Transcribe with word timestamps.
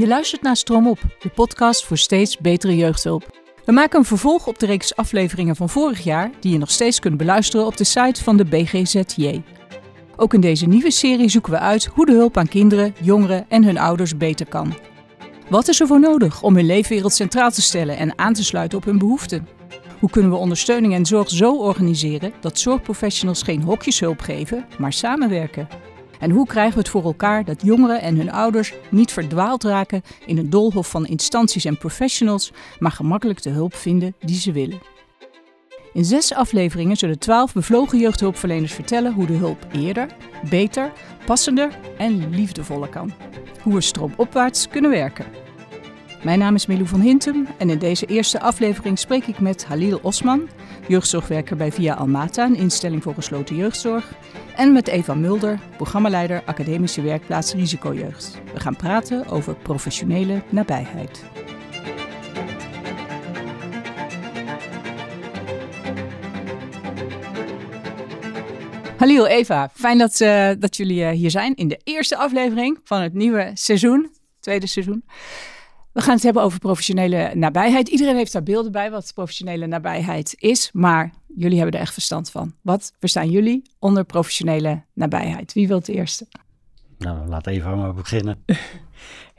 Je 0.00 0.06
luistert 0.06 0.42
naar 0.42 0.56
Stroom 0.56 0.88
Op, 0.88 0.98
de 1.18 1.28
podcast 1.28 1.86
voor 1.86 1.98
steeds 1.98 2.38
betere 2.38 2.76
jeugdhulp. 2.76 3.40
We 3.64 3.72
maken 3.72 3.98
een 3.98 4.04
vervolg 4.04 4.46
op 4.46 4.58
de 4.58 4.66
reeks 4.66 4.96
afleveringen 4.96 5.56
van 5.56 5.68
vorig 5.68 6.04
jaar, 6.04 6.30
die 6.40 6.52
je 6.52 6.58
nog 6.58 6.70
steeds 6.70 6.98
kunt 6.98 7.16
beluisteren 7.16 7.66
op 7.66 7.76
de 7.76 7.84
site 7.84 8.22
van 8.22 8.36
de 8.36 8.44
BGZJ. 8.44 9.42
Ook 10.16 10.34
in 10.34 10.40
deze 10.40 10.66
nieuwe 10.66 10.90
serie 10.90 11.28
zoeken 11.28 11.52
we 11.52 11.58
uit 11.58 11.84
hoe 11.84 12.06
de 12.06 12.12
hulp 12.12 12.36
aan 12.36 12.48
kinderen, 12.48 12.94
jongeren 13.00 13.46
en 13.48 13.64
hun 13.64 13.78
ouders 13.78 14.16
beter 14.16 14.46
kan. 14.46 14.74
Wat 15.48 15.68
is 15.68 15.80
er 15.80 15.86
voor 15.86 16.00
nodig 16.00 16.42
om 16.42 16.54
hun 16.54 16.66
leefwereld 16.66 17.12
centraal 17.12 17.50
te 17.50 17.62
stellen 17.62 17.96
en 17.96 18.18
aan 18.18 18.34
te 18.34 18.44
sluiten 18.44 18.78
op 18.78 18.84
hun 18.84 18.98
behoeften? 18.98 19.48
Hoe 19.98 20.10
kunnen 20.10 20.30
we 20.30 20.36
ondersteuning 20.36 20.94
en 20.94 21.06
zorg 21.06 21.30
zo 21.30 21.56
organiseren 21.56 22.32
dat 22.40 22.58
zorgprofessionals 22.58 23.42
geen 23.42 23.62
hokjeshulp 23.62 24.20
geven, 24.20 24.66
maar 24.78 24.92
samenwerken? 24.92 25.68
En 26.20 26.30
hoe 26.30 26.46
krijgen 26.46 26.74
we 26.74 26.78
het 26.78 26.88
voor 26.88 27.04
elkaar 27.04 27.44
dat 27.44 27.62
jongeren 27.62 28.00
en 28.00 28.16
hun 28.16 28.32
ouders 28.32 28.74
niet 28.88 29.12
verdwaald 29.12 29.64
raken 29.64 30.02
in 30.26 30.38
een 30.38 30.50
doolhof 30.50 30.90
van 30.90 31.06
instanties 31.06 31.64
en 31.64 31.78
professionals, 31.78 32.52
maar 32.78 32.92
gemakkelijk 32.92 33.42
de 33.42 33.50
hulp 33.50 33.74
vinden 33.74 34.14
die 34.18 34.36
ze 34.36 34.52
willen? 34.52 34.80
In 35.92 36.04
zes 36.04 36.34
afleveringen 36.34 36.96
zullen 36.96 37.18
twaalf 37.18 37.52
bevlogen 37.52 37.98
jeugdhulpverleners 37.98 38.72
vertellen 38.72 39.12
hoe 39.12 39.26
de 39.26 39.32
hulp 39.32 39.66
eerder, 39.72 40.08
beter, 40.50 40.92
passender 41.26 41.78
en 41.98 42.30
liefdevoller 42.30 42.88
kan. 42.88 43.12
Hoe 43.62 43.74
we 43.74 43.80
stroomopwaarts 43.80 44.68
kunnen 44.68 44.90
werken. 44.90 45.26
Mijn 46.22 46.38
naam 46.38 46.54
is 46.54 46.66
Milou 46.66 46.86
van 46.86 47.00
Hintem 47.00 47.46
en 47.58 47.70
in 47.70 47.78
deze 47.78 48.06
eerste 48.06 48.40
aflevering 48.40 48.98
spreek 48.98 49.26
ik 49.26 49.40
met 49.40 49.64
Halil 49.64 49.98
Osman, 50.02 50.48
jeugdzorgwerker 50.90 51.56
bij 51.56 51.72
Via 51.72 51.94
Almata, 51.94 52.44
een 52.44 52.56
instelling 52.56 53.02
voor 53.02 53.14
gesloten 53.14 53.56
jeugdzorg, 53.56 54.12
en 54.56 54.72
met 54.72 54.88
Eva 54.88 55.14
Mulder, 55.14 55.58
programmaleider 55.76 56.42
Academische 56.44 57.02
Werkplaats 57.02 57.54
Risicojeugd. 57.54 58.40
We 58.52 58.60
gaan 58.60 58.76
praten 58.76 59.26
over 59.26 59.54
professionele 59.54 60.42
nabijheid. 60.48 61.24
Halil, 68.96 69.26
Eva, 69.26 69.70
fijn 69.74 69.98
dat, 69.98 70.20
uh, 70.20 70.50
dat 70.58 70.76
jullie 70.76 71.00
uh, 71.00 71.10
hier 71.10 71.30
zijn 71.30 71.54
in 71.54 71.68
de 71.68 71.80
eerste 71.84 72.16
aflevering 72.16 72.78
van 72.84 73.00
het 73.00 73.14
nieuwe 73.14 73.50
seizoen, 73.54 74.10
tweede 74.40 74.66
seizoen. 74.66 75.04
We 75.92 76.00
gaan 76.00 76.14
het 76.14 76.22
hebben 76.22 76.42
over 76.42 76.58
professionele 76.58 77.30
nabijheid. 77.34 77.88
Iedereen 77.88 78.16
heeft 78.16 78.32
daar 78.32 78.42
beelden 78.42 78.72
bij 78.72 78.90
wat 78.90 79.12
professionele 79.14 79.66
nabijheid 79.66 80.34
is, 80.38 80.70
maar 80.72 81.12
jullie 81.36 81.56
hebben 81.56 81.74
er 81.74 81.80
echt 81.80 81.92
verstand 81.92 82.30
van. 82.30 82.54
Wat 82.62 82.92
verstaan 82.98 83.30
jullie 83.30 83.62
onder 83.78 84.04
professionele 84.04 84.82
nabijheid? 84.94 85.52
Wie 85.52 85.68
wil 85.68 85.78
het 85.78 85.88
eerste? 85.88 86.26
Nou, 86.98 87.28
laat 87.28 87.46
even 87.46 87.78
maar 87.78 87.94
beginnen. 87.94 88.44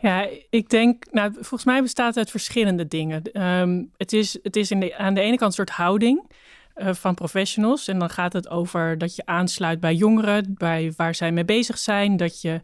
Ja, 0.01 0.27
ik 0.49 0.69
denk, 0.69 1.05
nou, 1.11 1.33
volgens 1.33 1.63
mij 1.63 1.81
bestaat 1.81 2.07
het 2.07 2.17
uit 2.17 2.29
verschillende 2.29 2.87
dingen. 2.87 3.43
Um, 3.43 3.91
het 3.97 4.13
is, 4.13 4.39
het 4.43 4.55
is 4.55 4.71
in 4.71 4.79
de, 4.79 4.97
aan 4.97 5.13
de 5.13 5.21
ene 5.21 5.37
kant 5.37 5.41
een 5.49 5.65
soort 5.65 5.69
houding 5.69 6.31
uh, 6.75 6.93
van 6.93 7.13
professionals. 7.13 7.87
En 7.87 7.99
dan 7.99 8.09
gaat 8.09 8.33
het 8.33 8.49
over 8.49 8.97
dat 8.97 9.15
je 9.15 9.25
aansluit 9.25 9.79
bij 9.79 9.93
jongeren, 9.93 10.53
bij 10.57 10.93
waar 10.95 11.15
zij 11.15 11.31
mee 11.31 11.45
bezig 11.45 11.77
zijn. 11.77 12.17
Dat 12.17 12.41
je 12.41 12.61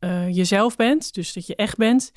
uh, 0.00 0.34
jezelf 0.34 0.76
bent, 0.76 1.14
dus 1.14 1.32
dat 1.32 1.46
je 1.46 1.56
echt 1.56 1.76
bent. 1.76 2.12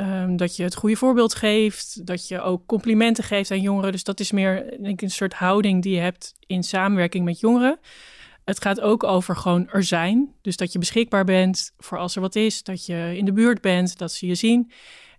Um, 0.00 0.36
dat 0.36 0.56
je 0.56 0.62
het 0.62 0.74
goede 0.74 0.96
voorbeeld 0.96 1.34
geeft, 1.34 2.06
dat 2.06 2.28
je 2.28 2.40
ook 2.40 2.66
complimenten 2.66 3.24
geeft 3.24 3.50
aan 3.50 3.60
jongeren. 3.60 3.92
Dus 3.92 4.04
dat 4.04 4.20
is 4.20 4.32
meer 4.32 4.54
denk 4.70 4.86
ik, 4.86 5.02
een 5.02 5.10
soort 5.10 5.34
houding 5.34 5.82
die 5.82 5.94
je 5.94 6.00
hebt 6.00 6.34
in 6.46 6.62
samenwerking 6.62 7.24
met 7.24 7.40
jongeren. 7.40 7.78
Het 8.44 8.62
gaat 8.62 8.80
ook 8.80 9.04
over 9.04 9.36
gewoon 9.36 9.68
er 9.70 9.84
zijn. 9.84 10.34
Dus 10.42 10.56
dat 10.56 10.72
je 10.72 10.78
beschikbaar 10.78 11.24
bent 11.24 11.72
voor 11.78 11.98
als 11.98 12.14
er 12.14 12.20
wat 12.20 12.36
is, 12.36 12.62
dat 12.62 12.86
je 12.86 13.12
in 13.16 13.24
de 13.24 13.32
buurt 13.32 13.60
bent, 13.60 13.98
dat 13.98 14.12
ze 14.12 14.26
je 14.26 14.34
zien. 14.34 14.70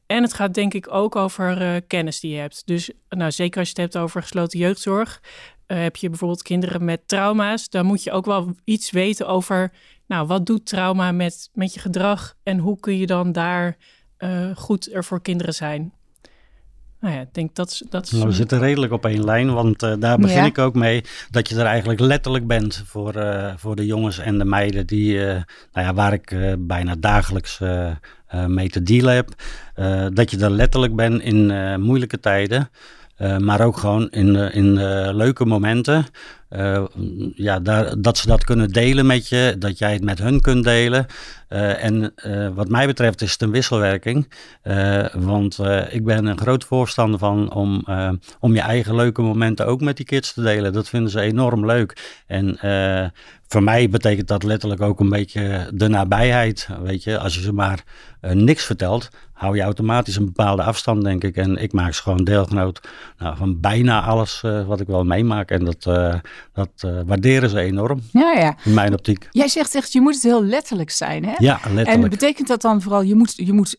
En 0.05 0.23
het 0.23 0.33
gaat 0.33 0.53
denk 0.53 0.73
ik 0.73 0.93
ook 0.93 1.15
over 1.15 1.61
uh, 1.61 1.75
kennis 1.87 2.19
die 2.19 2.31
je 2.31 2.39
hebt. 2.39 2.61
Dus 2.65 2.91
nou, 3.09 3.31
zeker 3.31 3.59
als 3.59 3.69
je 3.69 3.81
het 3.81 3.93
hebt 3.93 4.03
over 4.03 4.21
gesloten 4.21 4.59
jeugdzorg, 4.59 5.21
uh, 5.67 5.81
heb 5.81 5.95
je 5.95 6.09
bijvoorbeeld 6.09 6.41
kinderen 6.41 6.85
met 6.85 7.07
trauma's, 7.07 7.69
dan 7.69 7.85
moet 7.85 8.03
je 8.03 8.11
ook 8.11 8.25
wel 8.25 8.55
iets 8.63 8.91
weten 8.91 9.27
over, 9.27 9.71
nou, 10.07 10.27
wat 10.27 10.45
doet 10.45 10.65
trauma 10.65 11.11
met, 11.11 11.49
met 11.53 11.73
je 11.73 11.79
gedrag 11.79 12.35
en 12.43 12.57
hoe 12.57 12.79
kun 12.79 12.97
je 12.97 13.05
dan 13.05 13.31
daar 13.31 13.77
uh, 14.19 14.55
goed 14.55 14.93
er 14.93 15.03
voor 15.03 15.21
kinderen 15.21 15.53
zijn. 15.53 15.93
Nou 16.99 17.15
ja, 17.15 17.21
ik 17.21 17.33
denk 17.33 17.55
dat 17.55 17.81
dat. 17.89 18.11
Nou, 18.11 18.27
we 18.27 18.31
zitten 18.31 18.59
redelijk 18.59 18.91
op 18.93 19.05
één 19.05 19.23
lijn, 19.23 19.53
want 19.53 19.83
uh, 19.83 19.93
daar 19.99 20.17
begin 20.17 20.37
ja. 20.37 20.45
ik 20.45 20.57
ook 20.57 20.75
mee 20.75 21.03
dat 21.31 21.49
je 21.49 21.55
er 21.55 21.65
eigenlijk 21.65 21.99
letterlijk 21.99 22.47
bent 22.47 22.83
voor, 22.85 23.15
uh, 23.15 23.53
voor 23.55 23.75
de 23.75 23.85
jongens 23.85 24.17
en 24.17 24.37
de 24.37 24.45
meiden 24.45 24.87
die, 24.87 25.13
uh, 25.13 25.25
nou 25.73 25.87
ja, 25.87 25.93
waar 25.93 26.13
ik 26.13 26.57
bijna 26.59 26.95
dagelijks 26.99 27.59
mee 28.47 28.69
te 28.69 28.83
dealen 28.83 29.13
heb. 29.13 29.29
dat 30.13 30.31
je 30.31 30.37
er 30.37 30.51
letterlijk 30.51 30.95
bent 30.95 31.21
in 31.21 31.47
moeilijke 31.81 32.19
tijden. 32.19 32.69
Maar 33.39 33.61
ook 33.61 33.77
gewoon 33.77 34.09
in, 34.09 34.35
in 34.35 34.73
leuke 35.15 35.45
momenten. 35.45 36.05
Ja, 37.35 37.59
daar, 37.59 38.01
dat 38.01 38.17
ze 38.17 38.27
dat 38.27 38.43
kunnen 38.43 38.69
delen 38.69 39.05
met 39.05 39.27
je, 39.27 39.55
dat 39.59 39.77
jij 39.77 39.93
het 39.93 40.03
met 40.03 40.19
hun 40.19 40.41
kunt 40.41 40.63
delen. 40.63 41.05
En 41.49 42.13
wat 42.55 42.69
mij 42.69 42.85
betreft 42.85 43.21
is 43.21 43.31
het 43.31 43.41
een 43.41 43.51
wisselwerking. 43.51 44.33
want 45.13 45.59
ik 45.89 46.05
ben 46.05 46.25
een 46.25 46.37
groot 46.37 46.63
voorstander 46.63 47.19
van 47.19 47.53
om, 47.53 47.85
om 48.39 48.53
je 48.53 48.61
eigen 48.61 48.95
leuke 48.95 49.21
momenten 49.21 49.65
ook 49.65 49.81
met 49.81 49.97
die 49.97 50.05
kids 50.05 50.33
te 50.33 50.41
delen. 50.41 50.73
Dat 50.73 50.89
vinden 50.89 51.11
ze 51.11 51.21
enorm 51.21 51.65
leuk. 51.65 52.21
En 52.27 52.59
voor 53.49 53.63
mij 53.63 53.89
betekent 53.89 54.27
dat 54.27 54.43
letterlijk 54.43 54.81
ook 54.81 54.99
een 54.99 55.09
beetje 55.09 55.69
de 55.73 55.87
nabijheid. 55.87 56.67
Weet 56.81 57.03
je, 57.03 57.19
als 57.19 57.35
je 57.35 57.41
ze 57.41 57.53
maar 57.53 57.83
uh, 58.21 58.31
niks 58.31 58.63
vertelt, 58.63 59.09
hou 59.33 59.55
je 59.55 59.61
automatisch 59.61 60.15
een 60.15 60.25
bepaalde 60.25 60.63
afstand, 60.63 61.03
denk 61.03 61.23
ik. 61.23 61.35
En 61.35 61.57
ik 61.57 61.73
maak 61.73 61.93
ze 61.93 62.01
gewoon 62.01 62.23
deelgenoot 62.23 62.87
nou, 63.17 63.37
van 63.37 63.59
bijna 63.59 64.01
alles 64.01 64.41
uh, 64.45 64.67
wat 64.67 64.79
ik 64.79 64.87
wel 64.87 65.03
meemaak. 65.03 65.51
En 65.51 65.65
dat, 65.65 65.85
uh, 65.87 66.15
dat 66.53 67.03
waarderen 67.05 67.49
ze 67.49 67.59
enorm. 67.59 68.01
Ja, 68.11 68.31
ja. 68.31 68.57
In 68.63 68.73
mijn 68.73 68.93
optiek. 68.93 69.27
Jij 69.31 69.47
zegt 69.47 69.75
echt, 69.75 69.93
je 69.93 70.01
moet 70.01 70.13
het 70.13 70.23
heel 70.23 70.43
letterlijk 70.43 70.91
zijn, 70.91 71.25
hè? 71.25 71.33
Ja, 71.39 71.59
letterlijk. 71.63 71.87
En 71.87 72.09
betekent 72.09 72.47
dat 72.47 72.61
dan 72.61 72.81
vooral, 72.81 73.01
je 73.01 73.15
moet, 73.15 73.33
je 73.35 73.53
moet 73.53 73.77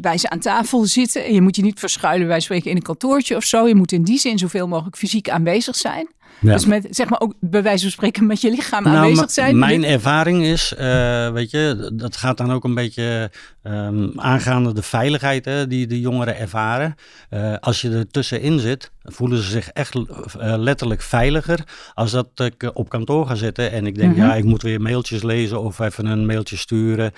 bij 0.00 0.18
ze 0.18 0.30
aan 0.30 0.38
tafel 0.38 0.84
zitten. 0.84 1.24
En 1.24 1.34
je 1.34 1.40
moet 1.40 1.56
je 1.56 1.62
niet 1.62 1.78
verschuilen, 1.78 2.26
wij 2.26 2.40
spreken 2.40 2.70
in 2.70 2.76
een 2.76 2.82
kantoortje 2.82 3.36
of 3.36 3.44
zo. 3.44 3.68
Je 3.68 3.74
moet 3.74 3.92
in 3.92 4.02
die 4.02 4.18
zin 4.18 4.38
zoveel 4.38 4.68
mogelijk 4.68 4.96
fysiek 4.96 5.28
aanwezig 5.30 5.76
zijn. 5.76 6.08
Ja. 6.40 6.52
Dus 6.52 6.66
met, 6.66 6.86
zeg 6.90 7.08
maar 7.08 7.20
ook 7.20 7.34
bij 7.40 7.62
wijze 7.62 7.82
van 7.82 7.90
spreken 7.90 8.26
met 8.26 8.40
je 8.40 8.50
lichaam 8.50 8.84
nou, 8.84 8.96
aanwezig 8.96 9.30
zijn. 9.30 9.58
Mijn 9.58 9.84
ervaring 9.84 10.44
is, 10.44 10.74
uh, 10.78 11.30
weet 11.30 11.50
je, 11.50 11.90
dat 11.94 12.16
gaat 12.16 12.36
dan 12.36 12.52
ook 12.52 12.64
een 12.64 12.74
beetje 12.74 13.30
um, 13.62 14.12
aangaande 14.16 14.72
de 14.72 14.82
veiligheid 14.82 15.44
hè, 15.44 15.66
die 15.66 15.86
de 15.86 16.00
jongeren 16.00 16.38
ervaren. 16.38 16.94
Uh, 17.30 17.54
als 17.60 17.80
je 17.80 17.90
er 17.90 18.10
tussenin 18.10 18.58
zit, 18.58 18.90
voelen 19.02 19.42
ze 19.42 19.50
zich 19.50 19.68
echt 19.68 19.94
uh, 19.94 20.04
letterlijk 20.36 21.02
veiliger 21.02 21.60
als 21.94 22.10
dat 22.10 22.28
ik 22.34 22.70
op 22.74 22.88
kantoor 22.88 23.26
ga 23.26 23.34
zitten 23.34 23.72
en 23.72 23.86
ik 23.86 23.94
denk, 23.94 24.14
-hmm. 24.14 24.24
ja, 24.24 24.34
ik 24.34 24.44
moet 24.44 24.62
weer 24.62 24.80
mailtjes 24.80 25.22
lezen 25.22 25.62
of 25.62 25.78
even 25.78 26.06
een 26.06 26.26
mailtje 26.26 26.56
sturen 26.56 27.12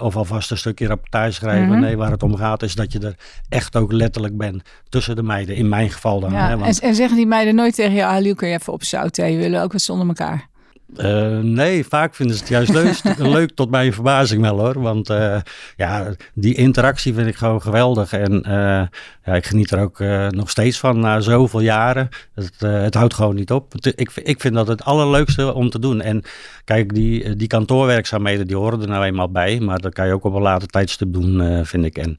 of 0.00 0.16
alvast 0.16 0.50
een 0.50 0.58
stukje 0.58 0.86
rapportage 0.86 1.32
schrijven. 1.32 1.68
-hmm. 1.68 1.80
Nee, 1.80 1.96
waar 1.96 2.10
het 2.10 2.22
om 2.22 2.36
gaat 2.36 2.62
is 2.62 2.74
dat 2.74 2.92
je 2.92 2.98
er 2.98 3.14
echt 3.48 3.76
ook 3.76 3.92
letterlijk 3.92 4.36
bent 4.36 4.62
tussen 4.88 5.16
de 5.16 5.22
meiden, 5.22 5.56
in 5.56 5.68
mijn 5.68 5.90
geval 5.90 6.20
dan. 6.20 6.32
Ja, 6.32 6.48
hè, 6.48 6.56
want... 6.56 6.80
en, 6.80 6.88
en, 6.88 6.94
zeggen 6.94 7.16
die 7.16 7.26
meiden 7.26 7.54
nooit 7.54 7.74
tegen 7.74 7.94
je, 7.94 8.06
ah, 8.06 8.20
kun 8.48 8.56
je 8.56 8.62
even 8.62 8.72
opzouten, 8.72 9.24
we 9.24 9.36
willen 9.36 9.62
ook 9.62 9.72
wat 9.72 9.80
zonder 9.80 10.06
elkaar. 10.06 10.48
Uh, 10.96 11.38
nee, 11.38 11.84
vaak 11.84 12.14
vinden 12.14 12.36
ze 12.36 12.42
het 12.42 12.50
juist 12.50 12.72
leuk, 12.72 13.00
leuk 13.38 13.50
tot 13.54 13.70
mijn 13.70 13.92
verbazing 13.92 14.42
wel 14.42 14.58
hoor. 14.58 14.80
Want 14.80 15.10
uh, 15.10 15.40
ja, 15.76 16.12
die 16.34 16.54
interactie 16.54 17.14
vind 17.14 17.28
ik 17.28 17.36
gewoon 17.36 17.62
geweldig. 17.62 18.12
En 18.12 18.32
uh, 18.32 18.82
ja, 19.24 19.34
ik 19.34 19.46
geniet 19.46 19.70
er 19.70 19.80
ook 19.80 19.98
nog 20.30 20.50
steeds 20.50 20.78
van 20.78 21.00
na 21.00 21.20
zoveel 21.20 21.60
jaren. 21.60 22.08
Het, 22.34 22.60
het 22.60 22.94
houdt 22.94 23.14
gewoon 23.14 23.34
niet 23.34 23.50
op. 23.50 23.72
Het, 23.72 23.86
ik, 23.86 24.10
ik 24.14 24.40
vind 24.40 24.54
dat 24.54 24.68
het 24.68 24.84
allerleukste 24.84 25.54
om 25.54 25.70
te 25.70 25.78
doen. 25.78 26.00
En 26.00 26.22
kijk, 26.64 26.94
die, 26.94 27.36
die 27.36 27.48
kantoorwerkzaamheden 27.48 28.46
die 28.46 28.56
horen 28.56 28.80
er 28.80 28.88
nou 28.88 29.04
eenmaal 29.04 29.30
bij. 29.30 29.60
Maar 29.60 29.80
dat 29.80 29.92
kan 29.92 30.06
je 30.06 30.12
ook 30.12 30.24
op 30.24 30.34
een 30.34 30.42
later 30.42 30.68
tijdstip 30.68 31.12
doen, 31.12 31.64
vind 31.66 31.84
ik. 31.84 31.98
En 31.98 32.18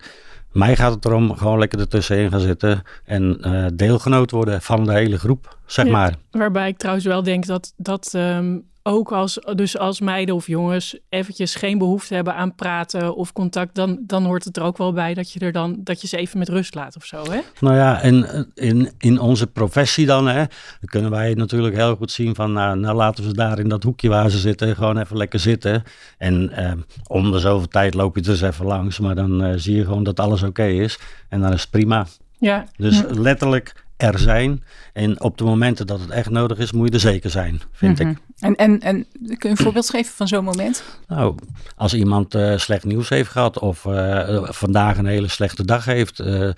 mij 0.51 0.75
gaat 0.75 0.93
het 0.93 1.05
erom 1.05 1.37
gewoon 1.37 1.59
lekker 1.59 1.79
ertussenin 1.79 2.29
gaan 2.29 2.39
zitten 2.39 2.83
en 3.05 3.37
uh, 3.41 3.65
deelgenoot 3.73 4.31
worden 4.31 4.61
van 4.61 4.85
de 4.85 4.93
hele 4.93 5.19
groep, 5.19 5.57
zeg 5.65 5.85
ja, 5.85 5.91
maar. 5.91 6.15
Waarbij 6.31 6.67
ik 6.67 6.77
trouwens 6.77 7.05
wel 7.05 7.23
denk 7.23 7.45
dat, 7.45 7.73
dat 7.77 8.13
um, 8.15 8.63
ook 8.89 9.11
als, 9.11 9.39
dus 9.55 9.77
als 9.77 9.99
meiden 9.99 10.35
of 10.35 10.47
jongens 10.47 10.97
eventjes 11.09 11.55
geen 11.55 11.77
behoefte 11.77 12.13
hebben 12.15 12.35
aan 12.35 12.55
praten 12.55 13.15
of 13.15 13.33
contact, 13.33 13.75
dan, 13.75 13.99
dan 14.01 14.25
hoort 14.25 14.43
het 14.43 14.57
er 14.57 14.63
ook 14.63 14.77
wel 14.77 14.93
bij 14.93 15.13
dat 15.13 15.31
je, 15.31 15.39
er 15.39 15.51
dan, 15.51 15.77
dat 15.83 16.01
je 16.01 16.07
ze 16.07 16.17
even 16.17 16.39
met 16.39 16.49
rust 16.49 16.75
laat 16.75 16.95
of 16.95 17.05
zo, 17.05 17.23
hè? 17.31 17.39
Nou 17.59 17.75
ja, 17.75 18.01
en 18.01 18.47
in, 18.53 18.91
in 18.97 19.19
onze 19.19 19.47
professie 19.47 20.05
dan, 20.05 20.27
hè, 20.27 20.43
kunnen 20.85 21.11
wij 21.11 21.33
natuurlijk 21.33 21.75
heel 21.75 21.95
goed 21.95 22.11
zien 22.11 22.35
van, 22.35 22.53
nou, 22.53 22.79
nou 22.79 22.95
laten 22.95 23.23
we 23.23 23.33
daar 23.33 23.59
in 23.59 23.69
dat 23.69 23.83
hoekje 23.83 24.09
waar 24.09 24.29
ze 24.29 24.37
zitten, 24.37 24.75
gewoon 24.75 24.97
even 24.97 25.17
lekker 25.17 25.39
zitten. 25.39 25.83
En 26.17 26.49
eh, 26.49 26.71
om 27.07 27.31
de 27.31 27.39
zoveel 27.39 27.67
tijd 27.67 27.93
loop 27.93 28.15
je 28.15 28.21
dus 28.21 28.41
even 28.41 28.65
langs, 28.65 28.99
maar 28.99 29.15
dan 29.15 29.45
uh, 29.45 29.53
zie 29.55 29.75
je 29.75 29.83
gewoon 29.83 30.03
dat 30.03 30.19
alles 30.19 30.39
oké 30.39 30.49
okay 30.49 30.79
is 30.79 30.99
en 31.29 31.41
dan 31.41 31.53
is 31.53 31.61
het 31.61 31.69
prima. 31.69 32.05
Ja. 32.39 32.65
Dus 32.77 33.03
letterlijk 33.09 33.87
er 33.99 34.19
zijn. 34.19 34.63
En 34.93 35.21
op 35.21 35.37
de 35.37 35.43
momenten 35.43 35.87
dat 35.87 35.99
het 35.99 36.09
echt 36.09 36.29
nodig 36.29 36.57
is, 36.57 36.71
moet 36.71 36.87
je 36.87 36.93
er 36.93 36.99
zeker 36.99 37.29
zijn, 37.29 37.61
vind 37.71 37.99
Mhm. 37.99 38.09
ik. 38.09 38.17
En, 38.39 38.55
en, 38.55 38.79
en 38.79 39.05
kun 39.21 39.37
je 39.39 39.49
een 39.49 39.57
voorbeeld 39.57 39.89
geven 39.89 40.13
van 40.13 40.27
zo'n 40.27 40.43
moment? 40.43 40.83
Nou, 41.07 41.35
als 41.75 41.93
iemand 41.93 42.35
eh, 42.35 42.57
slecht 42.57 42.83
nieuws 42.83 43.09
heeft 43.09 43.29
gehad 43.29 43.59
of 43.59 43.85
eh, 43.85 44.43
vandaag 44.43 44.97
een 44.97 45.05
hele 45.05 45.27
slechte 45.27 45.65
dag 45.65 45.85
heeft, 45.85 46.19
eh, 46.19 46.49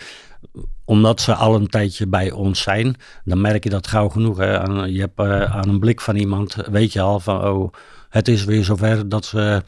omdat 0.85 1.21
ze 1.21 1.33
al 1.35 1.55
een 1.55 1.67
tijdje 1.67 2.07
bij 2.07 2.31
ons 2.31 2.61
zijn, 2.61 2.95
dan 3.23 3.41
merk 3.41 3.63
je 3.63 3.69
dat 3.69 3.87
gauw 3.87 4.09
genoeg. 4.09 4.37
Hè? 4.37 4.59
Aan, 4.59 4.93
je 4.93 4.99
hebt 4.99 5.19
aan 5.51 5.69
een 5.69 5.79
blik 5.79 6.01
van 6.01 6.15
iemand, 6.15 6.55
weet 6.71 6.93
je 6.93 7.01
al 7.01 7.19
van, 7.19 7.43
oh, 7.47 7.73
het 8.09 8.27
is 8.27 8.43
weer 8.43 8.63
zover 8.63 9.09
dat 9.09 9.25
ze 9.25 9.63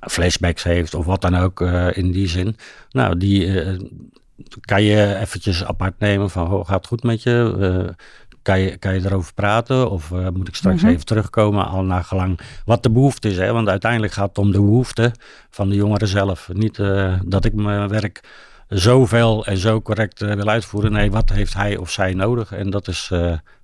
flashbacks 0.00 0.62
heeft 0.62 0.94
of 0.94 1.04
wat 1.06 1.20
dan 1.20 1.36
ook 1.36 1.60
in 1.92 2.10
die 2.10 2.28
zin. 2.28 2.56
Nou, 2.90 3.16
die 3.18 3.62
kan 4.60 4.82
je 4.82 5.16
eventjes 5.16 5.64
apart 5.64 5.98
nemen 5.98 6.30
van, 6.30 6.52
oh, 6.52 6.66
gaat 6.66 6.76
het 6.76 6.86
goed 6.86 7.02
met 7.02 7.22
je? 7.22 7.56
Eh, 7.88 8.04
kan 8.42 8.60
je, 8.60 8.76
kan 8.76 8.94
je 8.94 9.00
erover 9.04 9.34
praten 9.34 9.90
of 9.90 10.12
eh, 10.12 10.28
moet 10.28 10.48
ik 10.48 10.54
straks 10.54 10.82
Mhm. 10.82 10.90
even 10.90 11.04
terugkomen 11.04 11.66
al 11.66 11.82
naar 11.84 12.04
gelang 12.04 12.40
wat 12.64 12.82
de 12.82 12.90
behoefte 12.90 13.28
is. 13.28 13.36
Hè? 13.36 13.52
Want 13.52 13.68
uiteindelijk 13.68 14.12
gaat 14.12 14.28
het 14.28 14.38
om 14.38 14.52
de 14.52 14.60
behoefte 14.60 15.12
van 15.50 15.68
de 15.68 15.74
jongeren 15.74 16.08
zelf. 16.08 16.48
Niet 16.52 16.78
eh, 16.78 17.14
dat 17.24 17.44
ik 17.44 17.54
mijn 17.54 17.88
werk 17.88 18.20
zoveel 18.68 19.46
en 19.46 19.56
zo 19.56 19.82
correct 19.82 20.20
wil 20.20 20.48
uitvoeren. 20.48 20.92
Nee, 20.92 21.10
wat 21.10 21.30
heeft 21.30 21.54
hij 21.54 21.76
of 21.76 21.90
zij 21.90 22.14
nodig? 22.14 22.52
En 22.52 22.70
dat 22.70 22.88
is 22.88 23.10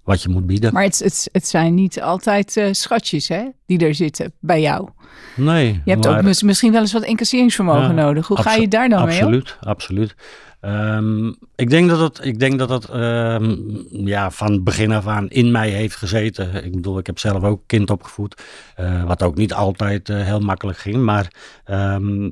wat 0.04 0.22
je 0.22 0.28
moet 0.28 0.46
bieden. 0.46 0.72
Maar 0.72 0.82
het, 0.82 0.98
het, 0.98 1.28
het 1.32 1.46
zijn 1.48 1.74
niet 1.74 2.00
altijd 2.02 2.56
eh, 2.56 2.68
schatjes 2.70 3.28
hè, 3.28 3.42
die 3.66 3.78
er 3.86 3.94
zitten 3.94 4.32
bij 4.40 4.60
jou. 4.60 4.88
nee, 5.36 5.80
Je 5.84 5.90
hebt 5.90 6.04
maar- 6.04 6.16
ook 6.18 6.22
mis- 6.24 6.42
misschien 6.42 6.72
wel 6.72 6.80
eens 6.80 6.92
wat 6.92 7.04
incasseringsvermogen 7.04 7.82
Ja, 7.96 8.02
nodig. 8.02 8.26
Hoe 8.26 8.36
ga 8.40 8.54
je 8.54 8.68
daar 8.68 8.88
dan 8.88 9.04
mee 9.04 9.18
om? 9.18 9.22
Absoluut, 9.22 9.56
absoluut. 9.60 10.14
Ehm, 10.60 11.26
ik 11.56 11.70
denk 11.70 11.88
dat 11.88 11.98
het, 12.00 12.24
ik 12.26 12.38
denk 12.38 12.58
dat 12.58 12.68
het 12.68 12.84
ehm, 12.88 13.54
ja, 13.90 14.30
van 14.30 14.62
begin 14.62 14.92
af 14.92 15.06
aan 15.06 15.28
in 15.28 15.50
mij 15.50 15.68
heeft 15.70 15.96
gezeten. 15.96 16.64
Ik 16.64 16.72
bedoel, 16.72 16.98
ik 16.98 17.06
heb 17.06 17.18
zelf 17.18 17.42
ook 17.42 17.62
kind 17.66 17.90
opgevoed, 17.90 18.42
eh, 18.76 19.04
wat 19.04 19.22
ook 19.22 19.34
niet 19.36 19.52
altijd 19.52 20.08
eh, 20.08 20.22
heel 20.22 20.40
makkelijk 20.40 20.78
ging. 20.78 20.96
Maar 20.96 21.32
ehm, 21.64 22.24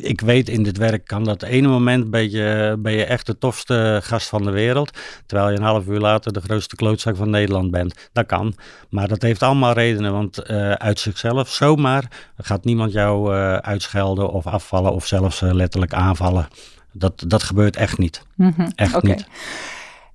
ik 0.00 0.20
weet 0.20 0.48
in 0.48 0.62
dit 0.62 0.76
werk 0.76 1.04
kan 1.06 1.24
dat 1.24 1.42
ene 1.42 1.68
moment 1.68 2.10
ben 2.10 2.30
je, 2.30 2.76
ben 2.78 2.92
je 2.92 3.04
echt 3.04 3.26
de 3.26 3.38
tofste 3.38 4.00
gast 4.02 4.28
van 4.28 4.42
de 4.44 4.50
wereld. 4.50 4.98
Terwijl 5.26 5.50
je 5.50 5.56
een 5.56 5.62
half 5.64 5.86
uur 5.86 6.00
later 6.00 6.32
de 6.32 6.40
grootste 6.40 6.76
klootzak 6.76 7.09
van 7.16 7.30
Nederland 7.30 7.70
bent. 7.70 8.08
Dat 8.12 8.26
kan. 8.26 8.54
Maar 8.90 9.08
dat 9.08 9.22
heeft 9.22 9.42
allemaal 9.42 9.72
redenen, 9.72 10.12
want 10.12 10.38
eh, 10.38 10.72
uit 10.72 11.00
zichzelf 11.00 11.48
zomaar 11.48 12.32
gaat 12.36 12.64
niemand 12.64 12.92
jou 12.92 13.34
eh, 13.34 13.54
uitschelden 13.54 14.30
of 14.30 14.46
afvallen 14.46 14.92
of 14.92 15.06
zelfs 15.06 15.42
eh, 15.42 15.52
letterlijk 15.52 15.92
aanvallen. 15.92 16.48
Dat, 16.92 17.24
dat 17.26 17.42
gebeurt 17.42 17.76
echt 17.76 17.98
niet. 17.98 18.22
Mhm, 18.34 18.68
Echt 18.74 19.02
niet. 19.02 19.26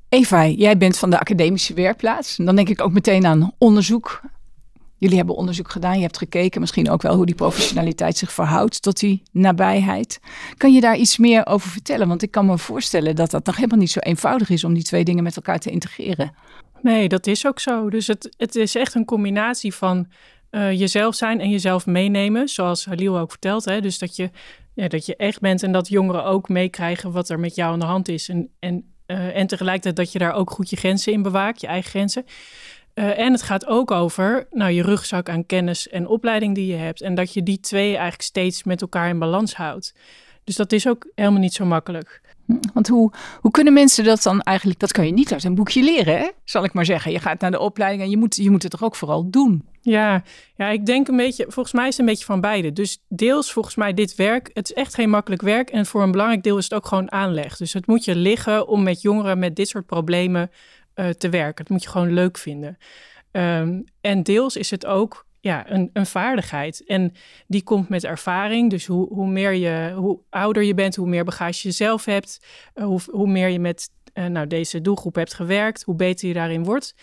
Eva, 0.09 0.45
jij 0.45 0.77
bent 0.77 0.97
van 0.97 1.09
de 1.09 1.19
academische 1.19 1.73
werkplaats. 1.73 2.39
En 2.39 2.45
dan 2.45 2.55
denk 2.55 2.69
ik 2.69 2.81
ook 2.81 2.91
meteen 2.91 3.25
aan 3.25 3.51
onderzoek. 3.57 4.21
Jullie 4.97 5.17
hebben 5.17 5.35
onderzoek 5.35 5.71
gedaan, 5.71 5.95
je 5.95 6.01
hebt 6.01 6.17
gekeken 6.17 6.61
misschien 6.61 6.89
ook 6.89 7.01
wel 7.01 7.15
hoe 7.15 7.25
die 7.25 7.35
professionaliteit 7.35 8.17
zich 8.17 8.31
verhoudt 8.31 8.81
tot 8.81 8.99
die 8.99 9.23
nabijheid. 9.31 10.19
Kan 10.57 10.73
je 10.73 10.81
daar 10.81 10.97
iets 10.97 11.17
meer 11.17 11.45
over 11.45 11.69
vertellen? 11.69 12.07
Want 12.07 12.21
ik 12.21 12.31
kan 12.31 12.45
me 12.45 12.57
voorstellen 12.57 13.15
dat 13.15 13.31
dat 13.31 13.45
nog 13.45 13.55
helemaal 13.55 13.79
niet 13.79 13.91
zo 13.91 13.99
eenvoudig 13.99 14.49
is 14.49 14.63
om 14.63 14.73
die 14.73 14.83
twee 14.83 15.03
dingen 15.03 15.23
met 15.23 15.35
elkaar 15.35 15.59
te 15.59 15.69
integreren. 15.69 16.33
Nee, 16.85 17.07
dat 17.07 17.27
is 17.27 17.47
ook 17.47 17.59
zo. 17.59 17.89
Dus 17.89 18.07
het, 18.07 18.33
het 18.37 18.55
is 18.55 18.75
echt 18.75 18.95
een 18.95 19.05
combinatie 19.05 19.73
van 19.73 20.07
eh, 20.49 20.79
jezelf 20.79 21.15
zijn 21.15 21.39
en 21.39 21.49
jezelf 21.49 21.85
meenemen. 21.85 22.47
Zoals 22.47 22.85
Halil 22.85 23.19
ook 23.19 23.29
vertelt. 23.29 23.65
Hè? 23.65 23.81
Dus 23.81 23.99
dat 23.99 24.15
je, 24.15 24.29
ja, 24.73 24.87
dat 24.87 25.05
je 25.05 25.15
echt 25.15 25.39
bent 25.39 25.63
en 25.63 25.71
dat 25.71 25.87
jongeren 25.87 26.23
ook 26.23 26.49
meekrijgen 26.49 27.11
wat 27.11 27.29
er 27.29 27.39
met 27.39 27.55
jou 27.55 27.73
aan 27.73 27.79
de 27.79 27.85
hand 27.85 28.07
is. 28.07 28.29
En, 28.29 28.49
en, 28.59 28.93
eh, 29.05 29.37
en 29.37 29.47
tegelijkertijd 29.47 29.95
dat 29.95 30.11
je 30.11 30.19
daar 30.19 30.33
ook 30.33 30.51
goed 30.51 30.69
je 30.69 30.75
grenzen 30.75 31.13
in 31.13 31.21
bewaakt, 31.21 31.61
je 31.61 31.67
eigen 31.67 31.89
grenzen. 31.89 32.25
Eh, 32.93 33.19
en 33.19 33.31
het 33.31 33.41
gaat 33.41 33.65
ook 33.65 33.91
over 33.91 34.47
nou, 34.51 34.71
je 34.71 34.81
rugzak 34.81 35.29
aan 35.29 35.45
kennis 35.45 35.87
en 35.89 36.07
opleiding 36.07 36.55
die 36.55 36.67
je 36.67 36.77
hebt. 36.77 37.01
En 37.01 37.15
dat 37.15 37.33
je 37.33 37.43
die 37.43 37.59
twee 37.59 37.89
eigenlijk 37.89 38.21
steeds 38.21 38.63
met 38.63 38.81
elkaar 38.81 39.09
in 39.09 39.19
balans 39.19 39.55
houdt. 39.55 39.93
Dus 40.43 40.55
dat 40.55 40.71
is 40.71 40.87
ook 40.87 41.11
helemaal 41.15 41.39
niet 41.39 41.53
zo 41.53 41.65
makkelijk. 41.65 42.21
Want 42.73 42.87
hoe, 42.87 43.11
hoe 43.41 43.51
kunnen 43.51 43.73
mensen 43.73 44.03
dat 44.03 44.23
dan 44.23 44.41
eigenlijk? 44.41 44.79
Dat 44.79 44.91
kan 44.91 45.05
je 45.05 45.13
niet 45.13 45.33
uit 45.33 45.43
een 45.43 45.55
boekje 45.55 45.83
leren, 45.83 46.17
hè? 46.17 46.29
zal 46.43 46.63
ik 46.63 46.73
maar 46.73 46.85
zeggen. 46.85 47.11
Je 47.11 47.19
gaat 47.19 47.41
naar 47.41 47.51
de 47.51 47.59
opleiding 47.59 48.03
en 48.03 48.09
je 48.09 48.17
moet, 48.17 48.35
je 48.35 48.49
moet 48.49 48.61
het 48.61 48.71
toch 48.71 48.83
ook 48.83 48.95
vooral 48.95 49.29
doen. 49.29 49.63
Ja, 49.81 50.23
ja, 50.55 50.69
ik 50.69 50.85
denk 50.85 51.07
een 51.07 51.15
beetje, 51.15 51.45
volgens 51.47 51.73
mij 51.73 51.87
is 51.87 51.91
het 51.91 51.99
een 51.99 52.05
beetje 52.05 52.25
van 52.25 52.41
beide. 52.41 52.73
Dus 52.73 53.03
deels 53.07 53.51
volgens 53.51 53.75
mij 53.75 53.93
dit 53.93 54.15
werk, 54.15 54.49
het 54.53 54.69
is 54.69 54.75
echt 54.75 54.93
geen 54.93 55.09
makkelijk 55.09 55.41
werk. 55.41 55.69
En 55.69 55.85
voor 55.85 56.03
een 56.03 56.11
belangrijk 56.11 56.43
deel 56.43 56.57
is 56.57 56.63
het 56.63 56.73
ook 56.73 56.85
gewoon 56.85 57.11
aanleg. 57.11 57.57
Dus 57.57 57.73
het 57.73 57.87
moet 57.87 58.05
je 58.05 58.15
liggen 58.15 58.67
om 58.67 58.83
met 58.83 59.01
jongeren 59.01 59.39
met 59.39 59.55
dit 59.55 59.67
soort 59.67 59.85
problemen 59.85 60.51
eh, 60.93 61.09
te 61.09 61.29
werken. 61.29 61.65
Dat 61.65 61.69
moet 61.69 61.83
je 61.83 61.89
gewoon 61.89 62.13
leuk 62.13 62.37
vinden. 62.37 62.77
Ehm, 63.31 63.81
en 64.01 64.23
deels 64.23 64.55
is 64.55 64.71
het 64.71 64.85
ook 64.85 65.25
ja, 65.45 65.71
een, 65.71 65.89
een 65.93 66.05
vaardigheid. 66.05 66.83
En 66.85 67.13
die 67.47 67.63
komt 67.63 67.89
met 67.89 68.03
ervaring. 68.03 68.69
Dus 68.69 68.85
hoe, 68.85 69.13
hoe 69.13 69.27
meer 69.27 69.53
je, 69.53 69.93
hoe 69.95 70.19
ouder 70.29 70.63
je 70.63 70.73
bent, 70.73 70.95
hoe 70.95 71.07
meer 71.07 71.23
bagage 71.23 71.67
je 71.67 71.73
zelf 71.73 72.05
hebt, 72.05 72.45
eh, 72.73 72.83
hoe, 72.83 72.99
hoe 73.11 73.27
meer 73.27 73.47
je 73.47 73.59
met 73.59 73.89
eh, 74.13 74.25
nou, 74.25 74.47
deze 74.47 74.81
doelgroep 74.81 75.15
hebt 75.15 75.33
gewerkt, 75.33 75.83
hoe 75.83 75.95
beter 75.95 76.27
je 76.27 76.33
daarin 76.33 76.63
wordt. 76.63 76.95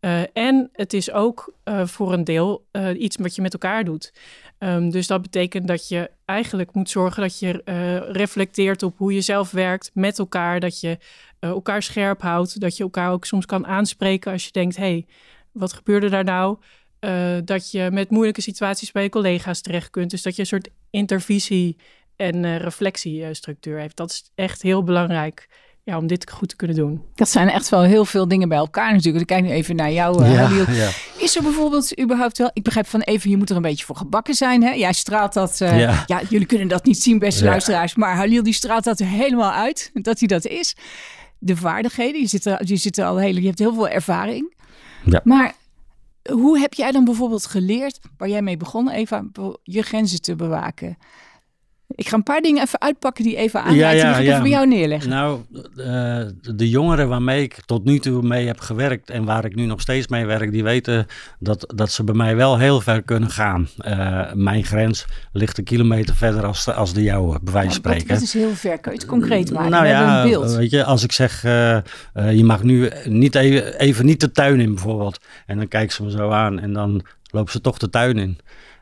Uh, 0.00 0.20
en 0.32 0.68
het 0.72 0.92
is 0.92 1.12
ook 1.12 1.54
voor 1.84 2.12
een 2.12 2.24
deel 2.24 2.66
iets 2.96 3.16
wat 3.16 3.34
je 3.34 3.42
met 3.42 3.52
elkaar 3.52 3.84
doet. 3.84 4.12
Um, 4.58 4.90
dus 4.90 5.06
dat 5.06 5.22
betekent 5.22 5.68
dat 5.68 5.88
je 5.88 6.10
eigenlijk 6.24 6.74
moet 6.74 6.90
zorgen 6.90 7.22
dat 7.22 7.38
je 7.38 7.62
reflecteert 8.12 8.82
op 8.82 8.98
hoe 8.98 9.14
je 9.14 9.20
zelf 9.20 9.50
werkt 9.50 9.90
met 9.94 10.18
elkaar. 10.18 10.60
Dat 10.60 10.80
je 10.80 10.98
elkaar 11.38 11.82
scherp 11.82 12.22
houdt. 12.22 12.60
Dat 12.60 12.76
je 12.76 12.82
elkaar 12.82 13.10
ook 13.10 13.24
soms 13.24 13.46
kan 13.46 13.66
aanspreken 13.66 14.32
als 14.32 14.44
je 14.44 14.52
denkt: 14.52 14.76
hé, 14.76 14.82
hey, 14.82 15.06
wat 15.52 15.72
gebeurde 15.72 16.08
daar 16.08 16.24
nou? 16.24 16.58
Dat 17.44 17.70
je 17.70 17.88
met 17.92 18.10
moeilijke 18.10 18.40
situaties 18.40 18.92
bij 18.92 19.02
je 19.02 19.08
collega's 19.08 19.60
terecht 19.60 19.90
kunt. 19.90 20.10
Dus 20.10 20.22
dat 20.22 20.34
je 20.34 20.40
een 20.40 20.46
soort 20.48 20.68
intervisie- 20.90 21.76
en 22.16 22.58
reflectiestructuur 22.58 23.78
heeft. 23.78 23.96
Dat 23.96 24.10
is 24.10 24.30
echt 24.34 24.62
heel 24.62 24.82
belangrijk 24.84 25.48
ja, 25.84 25.96
om 25.96 26.06
dit 26.06 26.30
goed 26.30 26.48
te 26.48 26.56
kunnen 26.56 26.76
doen. 26.76 27.02
Dat 27.14 27.28
zijn 27.28 27.48
echt 27.48 27.68
wel 27.68 27.82
heel 27.82 28.04
veel 28.04 28.28
dingen 28.28 28.48
bij 28.48 28.58
elkaar 28.58 28.92
natuurlijk. 28.92 29.20
Ik 29.20 29.26
kijk 29.26 29.42
nu 29.44 29.50
even 29.50 29.76
naar 29.76 29.92
jou, 29.92 30.22
uh, 30.22 30.32
Ja, 30.34 30.42
Halil. 30.42 30.70
ja. 30.70 30.90
Is 31.18 31.36
er 31.36 31.42
bijvoorbeeld 31.42 32.00
überhaupt 32.00 32.38
wel... 32.38 32.50
Ik 32.52 32.62
begrijp 32.62 32.86
van 32.86 33.00
even, 33.00 33.30
je 33.30 33.36
moet 33.36 33.50
er 33.50 33.56
een 33.56 33.62
beetje 33.62 33.84
voor 33.84 33.96
gebakken 33.96 34.34
zijn. 34.34 34.62
Hè? 34.62 34.70
Jij 34.70 34.92
straalt 34.92 35.32
dat... 35.32 35.60
uh, 35.60 35.80
ja. 35.80 36.02
Ja. 36.06 36.20
jullie 36.28 36.46
kunnen 36.46 36.68
dat 36.68 36.84
niet 36.84 37.02
zien, 37.02 37.18
beste 37.18 37.44
Ja. 37.44 37.50
luisteraars. 37.50 37.94
Maar 37.94 38.14
Halil 38.16 38.42
die 38.42 38.52
straalt 38.52 38.84
dat 38.84 38.98
helemaal 38.98 39.52
uit. 39.52 39.90
Dat 39.94 40.18
hij 40.18 40.28
dat 40.28 40.46
is. 40.46 40.76
De 41.38 41.56
vaardigheden. 41.56 42.20
Je, 42.20 42.26
zit 42.26 42.46
er, 42.46 42.60
je, 42.66 42.76
zit 42.76 42.98
er 42.98 43.04
al 43.04 43.16
heel, 43.16 43.34
je 43.36 43.46
hebt 43.46 43.58
heel 43.58 43.74
veel 43.74 43.88
ervaring. 43.88 44.54
Ja. 45.04 45.20
Maar 45.24 45.54
hoe 46.30 46.58
heb 46.58 46.74
jij 46.74 46.90
dan 46.90 47.04
bijvoorbeeld 47.04 47.46
geleerd... 47.46 47.98
waar 48.16 48.28
jij 48.28 48.42
mee 48.42 48.56
begon, 48.56 48.90
Eva, 48.90 49.24
je 49.62 49.82
grenzen 49.82 50.20
te 50.22 50.34
bewaken? 50.34 50.96
Ik 51.88 52.08
ga 52.08 52.16
een 52.16 52.22
paar 52.22 52.40
dingen 52.40 52.62
even 52.62 52.80
uitpakken 52.80 53.24
die 53.24 53.36
even 53.36 53.62
aanleiden. 53.62 54.06
ja, 54.06 54.12
die 54.12 54.20
ik 54.20 54.26
ja. 54.26 54.30
even 54.30 54.42
bij 54.42 54.50
jou 54.50 54.66
neerleggen. 54.66 55.10
Nou, 55.10 55.40
eh, 55.76 56.54
de 56.56 56.68
jongeren 56.68 57.08
waarmee 57.08 57.42
ik 57.42 57.60
tot 57.66 57.84
nu 57.84 57.98
toe 57.98 58.22
mee 58.22 58.46
heb 58.46 58.60
gewerkt 58.60 59.10
en 59.10 59.24
waar 59.24 59.44
ik 59.44 59.54
nu 59.54 59.66
nog 59.66 59.80
steeds 59.80 60.08
mee 60.08 60.26
werk, 60.26 60.52
die 60.52 60.62
weten 60.62 61.06
dat, 61.38 61.72
dat 61.74 61.90
ze 61.90 62.04
bij 62.04 62.14
mij 62.14 62.36
wel 62.36 62.58
heel 62.58 62.80
ver 62.80 63.02
kunnen 63.02 63.30
gaan. 63.30 63.68
Eh, 63.78 64.32
mijn 64.32 64.64
grens 64.64 65.04
ligt 65.32 65.58
een 65.58 65.64
kilometer 65.64 66.16
verder 66.16 66.44
als, 66.46 66.68
als 66.68 66.92
de 66.92 67.02
jouwe, 67.02 67.38
bij 67.42 67.52
wijze 67.52 67.68
van 67.68 67.76
spreken. 67.76 68.08
wat 68.14 68.22
is 68.22 68.32
heel 68.32 68.54
ver? 68.54 68.78
Kan 68.78 68.92
je 68.92 68.98
het 68.98 69.08
concreet 69.08 69.52
maken? 69.52 69.70
Nou 69.70 69.82
We 69.82 69.88
ja, 69.88 70.22
een 70.22 70.28
beeld. 70.30 70.54
weet 70.54 70.70
je, 70.70 70.84
als 70.84 71.02
ik 71.02 71.12
zeg, 71.12 71.44
eh, 71.44 71.78
je 72.12 72.44
mag 72.44 72.62
nu 72.62 72.90
niet 73.04 73.34
even, 73.34 73.78
even 73.78 74.06
niet 74.06 74.20
de 74.20 74.30
tuin 74.30 74.60
in 74.60 74.74
bijvoorbeeld. 74.74 75.20
En 75.46 75.56
dan 75.56 75.68
kijkt 75.68 75.92
ze 75.92 76.02
me 76.02 76.10
zo 76.10 76.30
aan 76.30 76.58
en 76.60 76.72
dan 76.72 77.04
loopt 77.30 77.50
ze 77.50 77.60
toch 77.60 77.78
de 77.78 77.90
tuin 77.90 78.18
in. 78.18 78.38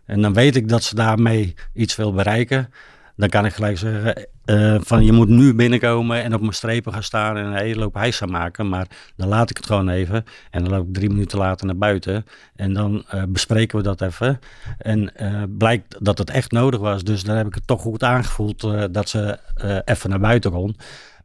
En 0.07 0.23
dan 0.23 0.33
weet 0.33 0.57
ik 0.57 0.69
dat 0.69 0.83
ze 0.83 0.95
daarmee 0.95 1.55
iets 1.75 1.97
wil 1.97 2.13
bereiken. 2.13 2.69
Dan 3.17 3.29
kan 3.29 3.45
ik 3.45 3.53
gelijk 3.53 3.79
zeggen 3.79 4.29
eh, 4.45 4.77
van 4.81 5.05
je 5.05 5.13
moet 5.13 5.29
nu 5.29 5.55
binnenkomen 5.55 6.23
en 6.23 6.35
op 6.35 6.41
mijn 6.41 6.53
strepen 6.53 6.93
gaan 6.93 7.03
staan 7.03 7.37
en 7.37 7.45
een 7.45 7.57
hele 7.57 7.81
loop 7.81 7.95
hijs 7.95 8.17
gaan 8.17 8.31
maken. 8.31 8.69
Maar 8.69 8.87
dan 9.17 9.29
laat 9.29 9.51
ik 9.51 9.57
het 9.57 9.67
gewoon 9.67 9.89
even 9.89 10.25
en 10.51 10.65
dan 10.65 10.73
loop 10.73 10.87
ik 10.87 10.95
drie 10.95 11.09
minuten 11.09 11.39
later 11.39 11.67
naar 11.67 11.77
buiten. 11.77 12.25
En 12.57 12.73
dan 12.73 13.05
uh, 13.15 13.23
bespreken 13.29 13.77
we 13.79 13.83
dat 13.83 14.01
even. 14.01 14.41
En 14.79 15.13
uh, 15.21 15.43
blijkt 15.49 15.97
dat 16.05 16.19
het 16.19 16.31
echt 16.31 16.53
nodig 16.53 16.81
was. 16.81 17.05
Dus 17.05 17.23
dan 17.23 17.37
heb 17.37 17.47
ik 17.47 17.55
het 17.55 17.67
toch 17.67 17.81
goed 17.81 18.03
aangevoeld 18.03 18.69
dat 18.91 19.09
ze 19.09 19.39
even 19.85 20.11
naar 20.11 20.21
buiten 20.21 20.51
kon. 20.51 20.77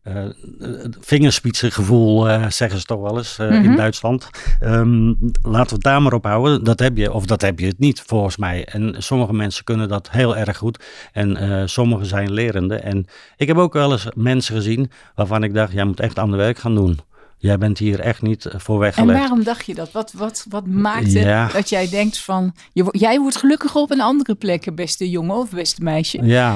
Uh, 0.10 0.90
vingerspitsengevoel, 1.00 2.30
uh, 2.30 2.50
zeggen 2.50 2.80
ze 2.80 2.86
toch 2.86 3.02
wel 3.02 3.18
eens 3.18 3.38
uh, 3.40 3.50
mm 3.50 3.56
-hmm. 3.56 3.64
in 3.64 3.76
Duitsland. 3.76 4.30
Um, 4.64 5.18
laten 5.42 5.68
we 5.68 5.74
het 5.74 5.84
daar 5.84 6.02
maar 6.02 6.14
op 6.14 6.26
houden. 6.26 6.64
Dat 6.64 6.80
heb 6.80 6.98
je, 6.98 7.14
of 7.14 7.26
dat 7.26 7.42
heb 7.42 7.60
je 7.60 7.66
het 7.66 7.80
niet, 7.80 8.02
volgens 8.06 8.38
mij. 8.38 8.66
En 8.66 8.96
sommige 8.98 9.34
mensen 9.34 9.64
kunnen 9.64 9.88
dat 9.88 10.10
heel 10.12 10.38
erg 10.38 10.58
goed. 10.58 10.84
En 11.12 11.70
sommigen 11.70 12.06
zijn 12.06 12.32
lerende. 12.32 12.76
En 12.76 13.06
ik 13.38 13.48
heb 13.48 13.58
ook 13.58 13.74
wel 13.74 13.92
eens 13.92 14.08
mensen 14.16 14.56
gezien 14.56 14.92
waarvan 15.16 15.44
ik 15.44 15.54
dacht, 15.54 15.74
jij 15.74 15.84
moet 15.84 16.00
echt 16.00 16.20
ander 16.20 16.38
werk 16.38 16.58
gaan 16.58 16.76
doen. 16.76 17.00
Jij 17.42 17.58
bent 17.58 17.78
hier 17.78 18.00
echt 18.00 18.22
niet 18.22 18.48
voor 18.58 18.80
weggelegd. 18.80 19.12
En 19.12 19.20
waarom 19.20 19.44
dacht 19.44 19.66
je 19.66 19.76
dat? 19.76 19.92
Wat, 19.92 20.12
wat, 20.12 20.46
wat 20.50 20.68
maakte 20.68 21.50
dat 21.54 21.70
jij 21.70 21.90
denkt 21.90 22.18
van, 22.18 22.54
je, 22.74 22.88
jij 22.92 23.20
wordt 23.20 23.38
gelukkiger 23.38 23.82
op 23.82 23.92
een 23.92 24.02
andere 24.02 24.36
plek, 24.36 24.76
beste 24.76 25.10
jongen 25.10 25.36
of 25.36 25.50
beste 25.50 25.84
meisje? 25.84 26.20
Ja, 26.24 26.56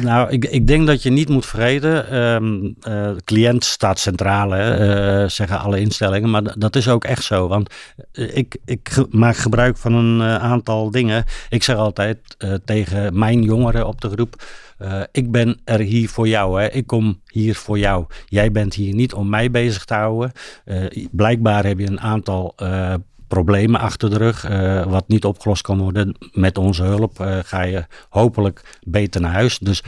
nou, 0.00 0.30
ik, 0.30 0.44
ik 0.44 0.66
denk 0.66 0.86
dat 0.86 1.02
je 1.02 1.10
niet 1.10 1.28
moet 1.28 1.46
vergeten, 1.46 2.16
um, 2.16 2.76
cliënt 3.24 3.64
staat 3.64 3.98
centraal, 3.98 4.50
hè, 4.50 5.28
zeggen 5.28 5.60
alle 5.60 5.80
instellingen, 5.80 6.30
maar 6.30 6.58
dat 6.58 6.76
is 6.76 6.88
ook 6.88 7.04
echt 7.04 7.24
zo. 7.24 7.48
Want 7.48 7.74
ik, 8.12 8.56
ik 8.64 9.04
maak 9.10 9.36
gebruik 9.36 9.76
van 9.76 9.94
een 9.94 10.22
aantal 10.22 10.90
dingen. 10.90 11.24
Ik 11.48 11.62
zeg 11.62 11.76
altijd 11.76 12.18
tegen 12.64 13.18
mijn 13.18 13.42
jongeren 13.42 13.86
op 13.86 14.00
de 14.00 14.10
groep, 14.10 14.42
uh, 14.82 15.02
ik 15.12 15.30
ben 15.30 15.60
er 15.64 15.80
hier 15.80 16.08
voor 16.08 16.28
jou. 16.28 16.60
Hè. 16.60 16.70
Ik 16.70 16.86
kom 16.86 17.20
hier 17.26 17.54
voor 17.54 17.78
jou. 17.78 18.06
Jij 18.26 18.52
bent 18.52 18.74
hier 18.74 18.94
niet 18.94 19.14
om 19.14 19.28
mij 19.28 19.50
bezig 19.50 19.84
te 19.84 19.94
houden. 19.94 20.32
Uh, 20.64 21.06
blijkbaar 21.10 21.64
heb 21.64 21.78
je 21.78 21.86
een 21.86 22.00
aantal 22.00 22.54
uh, 22.62 22.94
problemen 23.28 23.80
achter 23.80 24.10
de 24.10 24.16
rug. 24.16 24.42
wat 24.88 25.08
niet 25.08 25.24
opgelost 25.24 25.62
kan 25.62 25.78
worden. 25.78 26.16
Met 26.32 26.58
onze 26.58 26.82
hulp 26.82 27.40
ga 27.44 27.62
je 27.62 27.84
hopelijk 28.08 28.78
beter 28.86 29.20
naar 29.20 29.32
huis. 29.32 29.58
Dus 29.58 29.82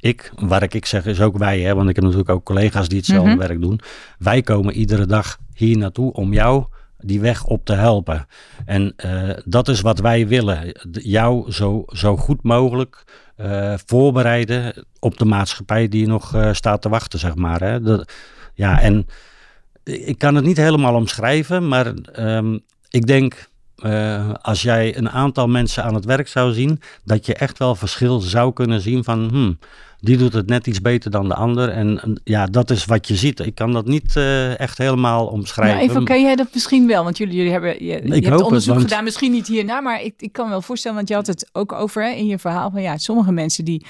ik, 0.00 0.32
waar 0.36 0.62
ik, 0.62 0.74
ik 0.74 0.86
zeg, 0.86 1.06
is 1.06 1.20
ook 1.20 1.38
wij. 1.38 1.60
Hè, 1.60 1.74
want 1.74 1.88
ik 1.88 1.94
heb 1.94 2.04
natuurlijk 2.04 2.30
ook 2.30 2.44
collega's 2.44 2.88
die 2.88 2.98
hetzelfde 2.98 3.30
mm 3.30 3.38
-hmm. 3.38 3.46
werk 3.46 3.60
doen. 3.60 3.80
Wij 4.18 4.42
komen 4.42 4.74
iedere 4.74 5.06
dag 5.06 5.38
hier 5.54 5.78
naartoe 5.78 6.12
om 6.12 6.32
jou 6.32 6.64
die 6.98 7.20
weg 7.20 7.44
op 7.44 7.64
te 7.64 7.72
helpen. 7.72 8.26
En 8.64 8.94
uh, 9.04 9.30
dat 9.44 9.68
is 9.68 9.80
wat 9.80 9.98
wij 9.98 10.28
willen. 10.28 10.72
Jou 10.90 11.52
zo, 11.52 11.84
zo 11.86 12.16
goed 12.16 12.42
mogelijk 12.42 13.04
uh, 13.40 13.74
voorbereiden 13.86 14.86
op 14.98 15.18
de 15.18 15.24
maatschappij 15.24 15.88
die 15.88 16.06
nog 16.06 16.34
uh, 16.34 16.52
staat 16.52 16.82
te 16.82 16.88
wachten, 16.88 17.18
zeg 17.18 17.34
maar. 17.34 17.60
Hè. 17.60 17.78
Ja, 18.54 18.80
en 18.80 19.06
ik 19.84 20.18
kan 20.18 20.34
het 20.34 20.44
niet 20.44 20.56
helemaal 20.56 20.94
omschrijven, 20.94 21.68
maar 21.68 21.94
um, 22.18 22.60
ik 22.88 23.06
denk 23.06 23.48
uh, 23.84 24.32
als 24.42 24.62
jij 24.62 24.96
een 24.96 25.10
aantal 25.10 25.46
mensen 25.48 25.84
aan 25.84 25.94
het 25.94 26.04
werk 26.04 26.28
zou 26.28 26.52
zien, 26.52 26.80
dat 27.04 27.26
je 27.26 27.34
echt 27.34 27.58
wel 27.58 27.74
verschil 27.74 28.20
zou 28.20 28.52
kunnen 28.52 28.80
zien 28.80 29.04
van, 29.04 29.28
hmm, 29.28 29.58
die 30.00 30.16
doet 30.16 30.32
het 30.32 30.46
net 30.46 30.66
iets 30.66 30.80
beter 30.80 31.10
dan 31.10 31.28
de 31.28 31.34
ander. 31.34 31.68
En 31.68 32.20
ja, 32.24 32.46
dat 32.46 32.70
is 32.70 32.84
wat 32.84 33.08
je 33.08 33.16
ziet. 33.16 33.40
Ik 33.40 33.54
kan 33.54 33.72
dat 33.72 33.86
niet 33.86 34.14
uh, 34.16 34.60
echt 34.60 34.78
helemaal 34.78 35.26
omschrijven. 35.26 35.76
Nou, 35.76 35.88
even, 35.88 36.04
kan 36.04 36.22
jij 36.22 36.36
dat 36.36 36.48
misschien 36.52 36.86
wel? 36.86 37.04
Want 37.04 37.18
jullie, 37.18 37.36
jullie 37.36 37.52
hebben, 37.52 37.84
je, 37.84 38.02
je 38.20 38.28
hebt 38.28 38.42
onderzoek 38.42 38.52
het, 38.52 38.66
want... 38.66 38.80
gedaan, 38.80 39.04
misschien 39.04 39.32
niet 39.32 39.46
hierna, 39.46 39.80
maar 39.80 40.02
ik, 40.02 40.14
ik 40.18 40.32
kan 40.32 40.44
me 40.44 40.50
wel 40.50 40.62
voorstellen, 40.62 40.96
want 40.96 41.08
je 41.08 41.14
had 41.14 41.26
het 41.26 41.48
ook 41.52 41.72
over 41.72 42.02
hè, 42.02 42.10
in 42.10 42.26
je 42.26 42.38
verhaal 42.38 42.70
van 42.70 42.82
ja, 42.82 42.98
sommige 42.98 43.32
mensen 43.32 43.64
die, 43.64 43.86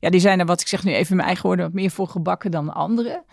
ja, 0.00 0.10
die 0.10 0.20
zijn 0.20 0.40
er, 0.40 0.46
wat 0.46 0.60
ik 0.60 0.68
zeg 0.68 0.84
nu 0.84 0.92
even 0.92 1.10
in 1.10 1.16
mijn 1.16 1.28
eigen 1.28 1.46
woorden, 1.46 1.64
wat 1.64 1.74
meer 1.74 1.90
voor 1.90 2.08
gebakken 2.08 2.50
dan 2.50 2.74
anderen. 2.74 3.24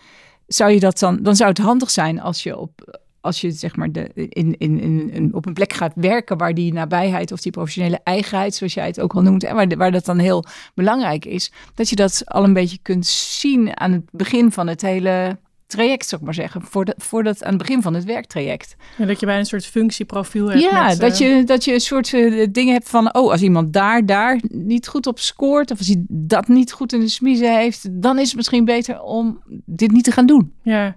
Zou 0.46 0.70
je 0.70 0.80
dat 0.80 0.98
dan, 0.98 1.22
dan 1.22 1.36
zou 1.36 1.48
het 1.48 1.58
handig 1.58 1.90
zijn 1.90 2.20
als 2.20 2.42
je 2.42 2.58
op 2.58 3.00
als 3.26 3.40
je 3.40 3.50
zeg 3.50 3.76
maar 3.76 3.92
de, 3.92 4.10
in, 4.14 4.58
in, 4.58 4.80
in, 5.10 5.34
op 5.34 5.46
een 5.46 5.52
plek 5.52 5.72
gaat 5.72 5.92
werken 5.94 6.38
waar 6.38 6.54
die 6.54 6.72
nabijheid 6.72 7.32
of 7.32 7.40
die 7.40 7.52
professionele 7.52 8.00
eigenheid, 8.04 8.54
zoals 8.54 8.74
jij 8.74 8.86
het 8.86 9.00
ook 9.00 9.14
al 9.14 9.22
noemt, 9.22 9.44
en 9.44 9.54
waar, 9.54 9.76
waar 9.76 9.92
dat 9.92 10.04
dan 10.04 10.18
heel 10.18 10.44
belangrijk 10.74 11.24
is, 11.24 11.52
dat 11.74 11.88
je 11.88 11.96
dat 11.96 12.22
al 12.24 12.44
een 12.44 12.52
beetje 12.52 12.78
kunt 12.82 13.06
zien 13.06 13.80
aan 13.80 13.92
het 13.92 14.04
begin 14.10 14.52
van 14.52 14.66
het 14.66 14.82
hele 14.82 15.38
traject, 15.66 16.06
zou 16.06 16.20
ik 16.20 16.26
maar 16.26 16.34
zeggen, 16.34 16.62
voordat, 16.62 16.94
voordat 16.98 17.44
aan 17.44 17.48
het 17.48 17.58
begin 17.58 17.82
van 17.82 17.94
het 17.94 18.04
werktraject. 18.04 18.76
Ja, 18.98 19.06
dat 19.06 19.20
je 19.20 19.26
bij 19.26 19.38
een 19.38 19.46
soort 19.46 19.66
functieprofiel 19.66 20.48
hebt. 20.48 20.62
Ja, 20.62 20.94
dat, 20.94 21.18
je, 21.18 21.42
dat 21.44 21.64
je 21.64 21.72
een 21.72 21.80
soort 21.80 22.12
uh, 22.12 22.46
dingen 22.50 22.72
hebt 22.72 22.88
van, 22.88 23.14
oh, 23.14 23.30
als 23.30 23.42
iemand 23.42 23.72
daar, 23.72 24.06
daar 24.06 24.40
niet 24.48 24.88
goed 24.88 25.06
op 25.06 25.18
scoort, 25.18 25.70
of 25.70 25.78
als 25.78 25.86
hij 25.86 26.04
dat 26.08 26.48
niet 26.48 26.72
goed 26.72 26.92
in 26.92 27.00
de 27.00 27.08
smiezen 27.08 27.56
heeft, 27.56 28.02
dan 28.02 28.18
is 28.18 28.26
het 28.26 28.36
misschien 28.36 28.64
beter 28.64 29.00
om 29.00 29.42
dit 29.64 29.90
niet 29.90 30.04
te 30.04 30.12
gaan 30.12 30.26
doen. 30.26 30.52
Ja, 30.62 30.96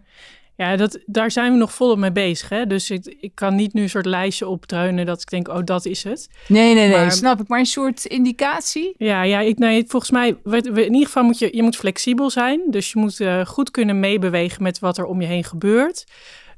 ja, 0.59 0.75
dat, 0.75 0.99
daar 1.05 1.31
zijn 1.31 1.51
we 1.51 1.57
nog 1.57 1.73
volop 1.73 1.97
mee 1.97 2.11
bezig. 2.11 2.49
Hè? 2.49 2.67
Dus 2.67 2.89
ik, 2.89 3.15
ik 3.19 3.31
kan 3.35 3.55
niet 3.55 3.73
nu 3.73 3.81
een 3.81 3.89
soort 3.89 4.05
lijstje 4.05 4.47
opdreunen 4.47 5.05
dat 5.05 5.21
ik 5.21 5.29
denk, 5.29 5.47
oh, 5.47 5.59
dat 5.63 5.85
is 5.85 6.03
het. 6.03 6.29
Nee, 6.47 6.73
nee, 6.73 6.89
nee, 6.89 7.09
snap 7.09 7.39
ik. 7.39 7.47
Maar 7.47 7.59
een 7.59 7.65
soort 7.65 8.05
indicatie? 8.05 8.93
Ja, 8.97 9.23
ja 9.23 9.39
ik, 9.39 9.57
nee, 9.57 9.83
volgens 9.87 10.11
mij, 10.11 10.37
in 10.43 10.75
ieder 10.75 11.05
geval 11.05 11.23
moet 11.23 11.39
je, 11.39 11.49
je 11.55 11.63
moet 11.63 11.75
flexibel 11.75 12.29
zijn. 12.29 12.61
Dus 12.69 12.91
je 12.91 12.99
moet 12.99 13.19
uh, 13.19 13.45
goed 13.45 13.71
kunnen 13.71 13.99
meebewegen 13.99 14.63
met 14.63 14.79
wat 14.79 14.97
er 14.97 15.05
om 15.05 15.21
je 15.21 15.27
heen 15.27 15.43
gebeurt. 15.43 16.05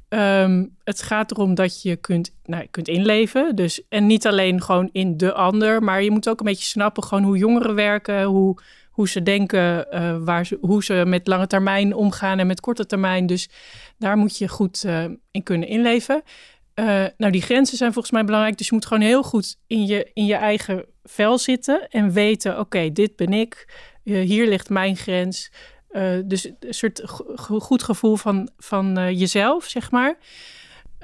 Um, 0.08 0.76
het 0.84 1.02
gaat 1.02 1.30
erom 1.30 1.54
dat 1.54 1.82
je 1.82 1.96
kunt, 1.96 2.34
nou, 2.44 2.66
kunt 2.70 2.88
inleven. 2.88 3.56
Dus, 3.56 3.82
en 3.88 4.06
niet 4.06 4.26
alleen 4.26 4.62
gewoon 4.62 4.88
in 4.92 5.16
de 5.16 5.32
ander, 5.32 5.82
maar 5.82 6.02
je 6.02 6.10
moet 6.10 6.28
ook 6.28 6.40
een 6.40 6.46
beetje 6.46 6.66
snappen 6.66 7.04
gewoon 7.04 7.24
hoe 7.24 7.36
jongeren 7.36 7.74
werken, 7.74 8.22
hoe 8.22 8.58
hoe 8.92 9.08
ze 9.08 9.22
denken, 9.22 9.86
uh, 9.90 10.16
waar 10.20 10.46
ze, 10.46 10.58
hoe 10.60 10.84
ze 10.84 11.02
met 11.06 11.26
lange 11.26 11.46
termijn 11.46 11.94
omgaan 11.94 12.38
en 12.38 12.46
met 12.46 12.60
korte 12.60 12.86
termijn. 12.86 13.26
Dus 13.26 13.48
daar 13.98 14.16
moet 14.16 14.38
je 14.38 14.48
goed 14.48 14.84
uh, 14.86 15.04
in 15.30 15.42
kunnen 15.42 15.68
inleven. 15.68 16.22
Uh, 16.74 17.04
nou, 17.16 17.32
die 17.32 17.42
grenzen 17.42 17.76
zijn 17.76 17.92
volgens 17.92 18.14
mij 18.14 18.24
belangrijk. 18.24 18.58
Dus 18.58 18.68
je 18.68 18.74
moet 18.74 18.86
gewoon 18.86 19.02
heel 19.02 19.22
goed 19.22 19.56
in 19.66 19.86
je, 19.86 20.10
in 20.14 20.24
je 20.24 20.34
eigen 20.34 20.84
vel 21.02 21.38
zitten 21.38 21.88
en 21.88 22.12
weten: 22.12 22.58
oké, 22.58 22.92
dit 22.92 23.16
ben 23.16 23.32
ik, 23.32 23.68
hier 24.02 24.48
ligt 24.48 24.68
mijn 24.68 24.96
grens. 24.96 25.50
dus 26.24 26.44
een 26.44 26.74
soort 26.74 27.02
goed 27.36 27.82
gevoel 27.82 28.16
van, 28.16 28.50
van 28.56 29.14
jezelf, 29.16 29.64
zeg 29.64 29.90
maar. 29.90 30.16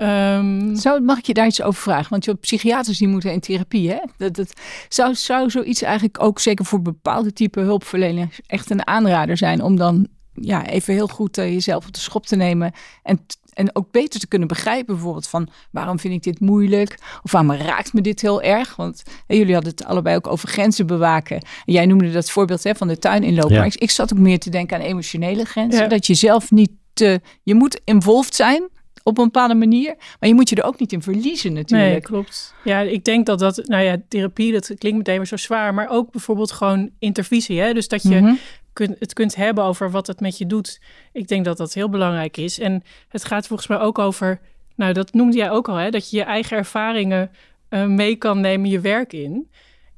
Um, 0.03 0.77
zou, 0.77 1.01
mag 1.01 1.19
ik 1.19 1.27
je 1.27 1.35
daar 1.35 1.47
iets 1.47 1.63
over 1.63 1.83
vragen? 1.83 2.11
Want 2.11 2.25
je 2.25 2.35
psychiaters 2.35 2.99
die 2.99 3.09
moeten 3.09 3.33
in 3.33 3.41
therapie. 3.41 3.91
Hè? 3.91 3.99
Dat, 4.17 4.35
dat, 4.35 4.53
zou, 4.89 5.15
zou 5.15 5.51
zoiets 5.51 5.83
eigenlijk 5.83 6.23
ook 6.23 6.39
zeker 6.39 6.65
voor 6.65 6.83
bepaalde 6.83 7.33
type 7.33 7.61
hulpverleners 7.61 8.41
echt 8.47 8.71
een 8.71 8.87
aanrader 8.87 9.37
zijn 9.37 9.63
om 9.63 9.77
dan 9.77 10.07
ja, 10.41 10.67
even 10.67 10.95
heel 10.95 11.09
goed 11.09 11.39
uh, 11.39 11.53
jezelf 11.53 11.87
op 11.87 11.93
de 11.93 12.01
schop 12.01 12.27
te 12.27 12.37
nemen 12.37 12.73
en, 13.03 13.27
en 13.53 13.77
ook 13.77 13.91
beter 13.91 14.21
te 14.21 14.27
kunnen 14.27 14.49
begrijpen 14.49 14.95
bijvoorbeeld 14.95 15.29
van 15.29 15.49
waarom 15.71 15.99
vind 15.99 16.15
ik 16.15 16.23
dit 16.23 16.41
moeilijk 16.41 16.99
of 17.23 17.33
waarom 17.33 17.53
raakt 17.53 17.93
me 17.93 18.01
dit 18.01 18.21
heel 18.21 18.43
erg? 18.43 18.77
Want 18.77 19.03
hè, 19.27 19.35
jullie 19.35 19.55
hadden 19.55 19.73
het 19.73 19.85
allebei 19.85 20.17
ook 20.17 20.27
over 20.27 20.49
grenzen 20.49 20.87
bewaken. 20.87 21.37
En 21.37 21.73
jij 21.73 21.87
noemde 21.87 22.13
dat 22.13 22.31
voorbeeld 22.31 22.65
hè, 22.65 22.75
van 22.75 22.89
de 22.89 22.99
tuin 22.99 23.23
inlopen. 23.23 23.53
Ja. 23.53 23.59
Maar 23.59 23.67
ik, 23.67 23.75
ik, 23.75 23.91
zat 23.91 24.13
ook 24.13 24.19
meer 24.19 24.39
te 24.39 24.51
denken 24.51 24.77
aan 24.77 24.83
emotionele 24.83 25.45
grenzen. 25.45 25.83
Ja. 25.83 25.89
Dat 25.89 26.07
je 26.07 26.15
zelf 26.15 26.51
niet 26.51 26.71
te, 26.93 27.21
je 27.43 27.55
moet 27.55 27.81
involved 27.85 28.35
zijn 28.35 28.69
op 29.09 29.19
een 29.19 29.25
bepaalde 29.25 29.55
manier. 29.55 29.95
Maar 30.21 30.29
je 30.29 30.35
moet 30.35 30.49
je 30.49 30.57
er 30.57 30.65
ook 30.65 30.79
niet 30.79 30.93
in 30.93 31.03
verliezen 31.03 31.53
natuurlijk. 31.53 31.91
Nee, 31.91 32.01
klopt. 32.01 32.55
Ja, 32.65 32.81
ik 32.81 33.05
denk 33.05 33.27
dat 33.27 33.39
dat, 33.39 33.63
nou 33.67 33.83
ja, 33.83 33.97
therapie, 34.09 34.53
dat 34.53 34.67
klinkt 34.79 34.99
meteen 34.99 35.17
weer 35.17 35.27
zo 35.27 35.37
zwaar. 35.37 35.75
Maar 35.75 35.89
ook 35.89 36.11
bijvoorbeeld 36.11 36.53
gewoon 36.53 36.91
intervisie. 36.99 37.61
Hè? 37.61 37.73
Dus 37.73 37.89
dat 37.89 38.03
je 38.03 38.21
mm-hmm. 38.21 38.39
kunt, 38.73 38.97
het 38.99 39.13
kunt 39.13 39.35
hebben 39.35 39.65
over 39.65 39.91
wat 39.91 40.07
het 40.07 40.21
met 40.21 40.39
je 40.39 40.47
doet. 40.47 40.81
Ik 41.13 41.29
denk 41.29 41.45
dat 41.45 41.57
dat 41.57 41.75
heel 41.75 41.89
belangrijk 41.89 42.37
is. 42.37 42.59
En 42.59 42.83
het 43.09 43.25
gaat 43.25 43.47
volgens 43.47 43.69
mij 43.69 43.79
ook 43.79 43.99
over, 43.99 44.41
nou 44.77 44.93
dat 44.93 45.13
noemde 45.13 45.37
jij 45.37 45.51
ook 45.51 45.69
al, 45.69 45.77
hè? 45.77 45.91
dat 45.91 46.11
je 46.11 46.17
je 46.17 46.23
eigen 46.23 46.57
ervaringen 46.57 47.31
uh, 47.71 47.85
mee 47.85 48.17
kan 48.17 48.41
nemen 48.41 48.71
je 48.71 48.81
werk 48.81 49.13
in 49.13 49.49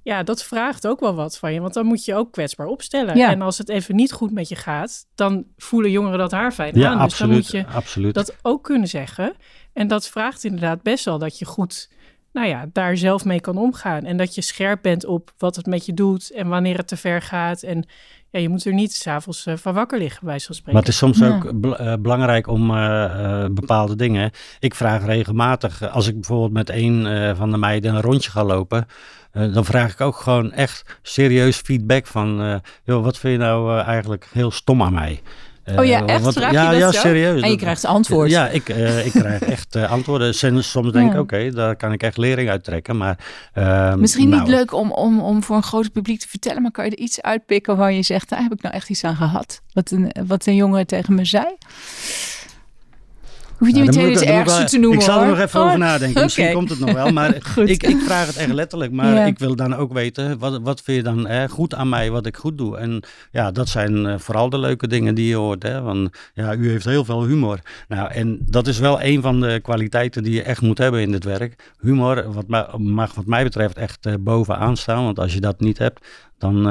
ja, 0.02 0.22
dat 0.22 0.44
vraagt 0.44 0.86
ook 0.86 1.00
wel 1.00 1.14
wat 1.14 1.38
van 1.38 1.52
je. 1.52 1.60
Want 1.60 1.74
dan 1.74 1.86
moet 1.86 2.04
je 2.04 2.14
ook 2.14 2.32
kwetsbaar 2.32 2.66
opstellen. 2.66 3.16
Ja. 3.16 3.30
En 3.30 3.42
als 3.42 3.58
het 3.58 3.68
even 3.68 3.96
niet 3.96 4.12
goed 4.12 4.32
met 4.32 4.48
je 4.48 4.56
gaat, 4.56 5.06
dan 5.14 5.44
voelen 5.56 5.90
jongeren 5.90 6.18
dat 6.18 6.30
haar 6.30 6.52
fijn 6.52 6.78
ja, 6.78 6.88
aan. 6.88 6.94
Dus 6.94 7.02
absoluut, 7.02 7.50
dan 7.50 7.60
moet 7.60 7.70
je 7.70 7.76
absoluut. 7.76 8.14
dat 8.14 8.36
ook 8.42 8.64
kunnen 8.64 8.88
zeggen. 8.88 9.34
En 9.72 9.88
dat 9.88 10.08
vraagt 10.08 10.44
inderdaad 10.44 10.82
best 10.82 11.04
wel 11.04 11.18
dat 11.18 11.38
je 11.38 11.44
goed, 11.44 11.90
nou 12.32 12.48
ja, 12.48 12.66
daar 12.72 12.96
zelf 12.96 13.24
mee 13.24 13.40
kan 13.40 13.56
omgaan. 13.58 14.04
En 14.04 14.16
dat 14.16 14.34
je 14.34 14.42
scherp 14.42 14.82
bent 14.82 15.04
op 15.04 15.32
wat 15.38 15.56
het 15.56 15.66
met 15.66 15.86
je 15.86 15.94
doet 15.94 16.30
en 16.30 16.48
wanneer 16.48 16.76
het 16.76 16.88
te 16.88 16.96
ver 16.96 17.22
gaat. 17.22 17.62
En 17.62 17.84
ja, 18.30 18.40
je 18.40 18.48
moet 18.48 18.64
er 18.64 18.74
niet 18.74 18.92
s'avonds 18.92 19.46
uh, 19.46 19.56
van 19.56 19.74
wakker 19.74 19.98
liggen, 19.98 20.26
bij 20.26 20.38
zo'n 20.38 20.54
spreken. 20.54 20.72
Maar 20.72 20.82
het 20.82 20.92
is 20.92 20.98
soms 20.98 21.18
ja. 21.18 21.28
ook 21.28 21.52
uh, 21.64 21.94
belangrijk 22.00 22.46
om 22.46 22.70
uh, 22.70 23.44
bepaalde 23.50 23.96
dingen. 23.96 24.30
Ik 24.58 24.74
vraag 24.74 25.04
regelmatig, 25.04 25.90
als 25.90 26.06
ik 26.06 26.14
bijvoorbeeld 26.14 26.52
met 26.52 26.70
een 26.70 27.36
van 27.36 27.50
de 27.50 27.56
meiden 27.56 27.94
een 27.94 28.00
rondje 28.00 28.30
ga 28.30 28.44
lopen, 28.44 28.86
dan 29.32 29.64
vraag 29.64 29.92
ik 29.92 30.00
ook 30.00 30.16
gewoon 30.16 30.52
echt 30.52 30.98
serieus 31.02 31.56
feedback 31.56 32.06
van, 32.06 32.60
joh, 32.84 33.04
wat 33.04 33.18
vind 33.18 33.32
je 33.32 33.46
nou 33.46 33.80
eigenlijk 33.80 34.28
heel 34.32 34.50
stom 34.50 34.82
aan 34.82 34.92
mij? 34.92 35.20
Oh 35.76 35.84
ja, 35.84 36.06
echt? 36.06 36.32
Vraag 36.32 36.52
ja, 36.52 36.72
je 36.72 36.80
dat 36.80 36.92
ja, 36.92 37.00
zo? 37.00 37.08
serieus. 37.08 37.42
En 37.42 37.50
je 37.50 37.56
krijgt 37.56 37.84
antwoord. 37.84 38.30
Ja, 38.30 38.48
ik, 38.48 38.68
uh, 38.68 39.06
ik 39.06 39.12
krijg 39.12 39.42
echt 39.42 39.76
uh, 39.76 39.90
antwoorden. 39.90 40.34
Soms 40.34 40.72
denk 40.72 40.84
ik, 40.84 40.94
ja. 40.94 41.08
oké, 41.08 41.18
okay, 41.18 41.50
daar 41.50 41.76
kan 41.76 41.92
ik 41.92 42.02
echt 42.02 42.16
lering 42.16 42.48
uit 42.48 42.64
trekken. 42.64 42.96
Maar, 42.96 43.18
uh, 43.54 43.94
Misschien 43.94 44.28
nou, 44.28 44.40
niet 44.40 44.50
leuk 44.50 44.74
om, 44.74 44.92
om, 44.92 45.20
om 45.20 45.42
voor 45.42 45.56
een 45.56 45.62
groot 45.62 45.92
publiek 45.92 46.20
te 46.20 46.28
vertellen, 46.28 46.62
maar 46.62 46.70
kan 46.70 46.84
je 46.84 46.90
er 46.90 46.98
iets 46.98 47.22
uitpikken 47.22 47.76
waar 47.76 47.92
je 47.92 48.02
zegt, 48.02 48.28
daar 48.28 48.42
heb 48.42 48.52
ik 48.52 48.62
nou 48.62 48.74
echt 48.74 48.90
iets 48.90 49.04
aan 49.04 49.16
gehad? 49.16 49.62
Wat 49.72 49.90
een, 49.90 50.12
wat 50.26 50.46
een 50.46 50.54
jongen 50.54 50.86
tegen 50.86 51.14
me 51.14 51.24
zei? 51.24 51.46
Hoef 53.60 53.68
je 53.68 53.74
niet 53.74 53.84
meteen 53.86 54.12
het 54.12 54.22
ergste 54.22 54.64
te 54.64 54.78
noemen 54.78 54.98
Ik 54.98 55.04
zal 55.04 55.20
er 55.20 55.28
nog 55.28 55.38
even 55.38 55.60
oh, 55.60 55.66
over 55.66 55.78
nadenken. 55.78 56.10
Okay. 56.10 56.22
Misschien 56.22 56.52
komt 56.58 56.70
het 56.70 56.78
nog 56.78 56.92
wel. 56.92 57.12
Maar 57.12 57.34
ik, 57.64 57.82
ik, 57.82 58.00
vraag 58.00 58.26
het 58.26 58.36
echt 58.36 58.52
letterlijk. 58.52 58.92
Maar 58.92 59.14
ja. 59.14 59.24
ik 59.24 59.38
wil 59.38 59.56
dan 59.56 59.74
ook 59.74 59.92
weten, 59.92 60.38
wat, 60.38 60.60
wat 60.62 60.80
vind 60.80 60.96
je 60.96 61.02
dan 61.02 61.26
eh, 61.26 61.48
goed 61.48 61.74
aan 61.74 61.88
mij, 61.88 62.10
wat 62.10 62.26
ik 62.26 62.36
goed 62.36 62.58
doe? 62.58 62.76
En 62.76 63.02
ja, 63.30 63.50
dat 63.50 63.68
zijn 63.68 63.96
uh, 63.96 64.18
vooral 64.18 64.50
de 64.50 64.58
leuke 64.58 64.88
dingen 64.88 65.14
die 65.14 65.28
je 65.28 65.34
hoort. 65.34 65.62
Hè? 65.62 65.80
Want 65.80 66.10
ja, 66.34 66.54
u 66.54 66.70
heeft 66.70 66.84
heel 66.84 67.04
veel 67.04 67.24
humor. 67.24 67.58
Nou, 67.88 68.12
en 68.12 68.38
dat 68.40 68.66
is 68.66 68.78
wel 68.78 69.02
een 69.02 69.22
van 69.22 69.40
de 69.40 69.60
kwaliteiten 69.62 70.22
die 70.22 70.34
je 70.34 70.42
echt 70.42 70.60
moet 70.60 70.78
hebben 70.78 71.00
in 71.00 71.10
dit 71.10 71.24
werk. 71.24 71.72
Humor 71.80 72.32
wat, 72.32 72.78
mag 72.78 73.14
wat 73.14 73.26
mij 73.26 73.42
betreft 73.42 73.76
echt 73.76 74.06
uh, 74.06 74.14
bovenaan 74.20 74.76
staan. 74.76 75.04
Want 75.04 75.18
als 75.18 75.34
je 75.34 75.40
dat 75.40 75.60
niet 75.60 75.78
hebt, 75.78 76.06
dan, 76.40 76.62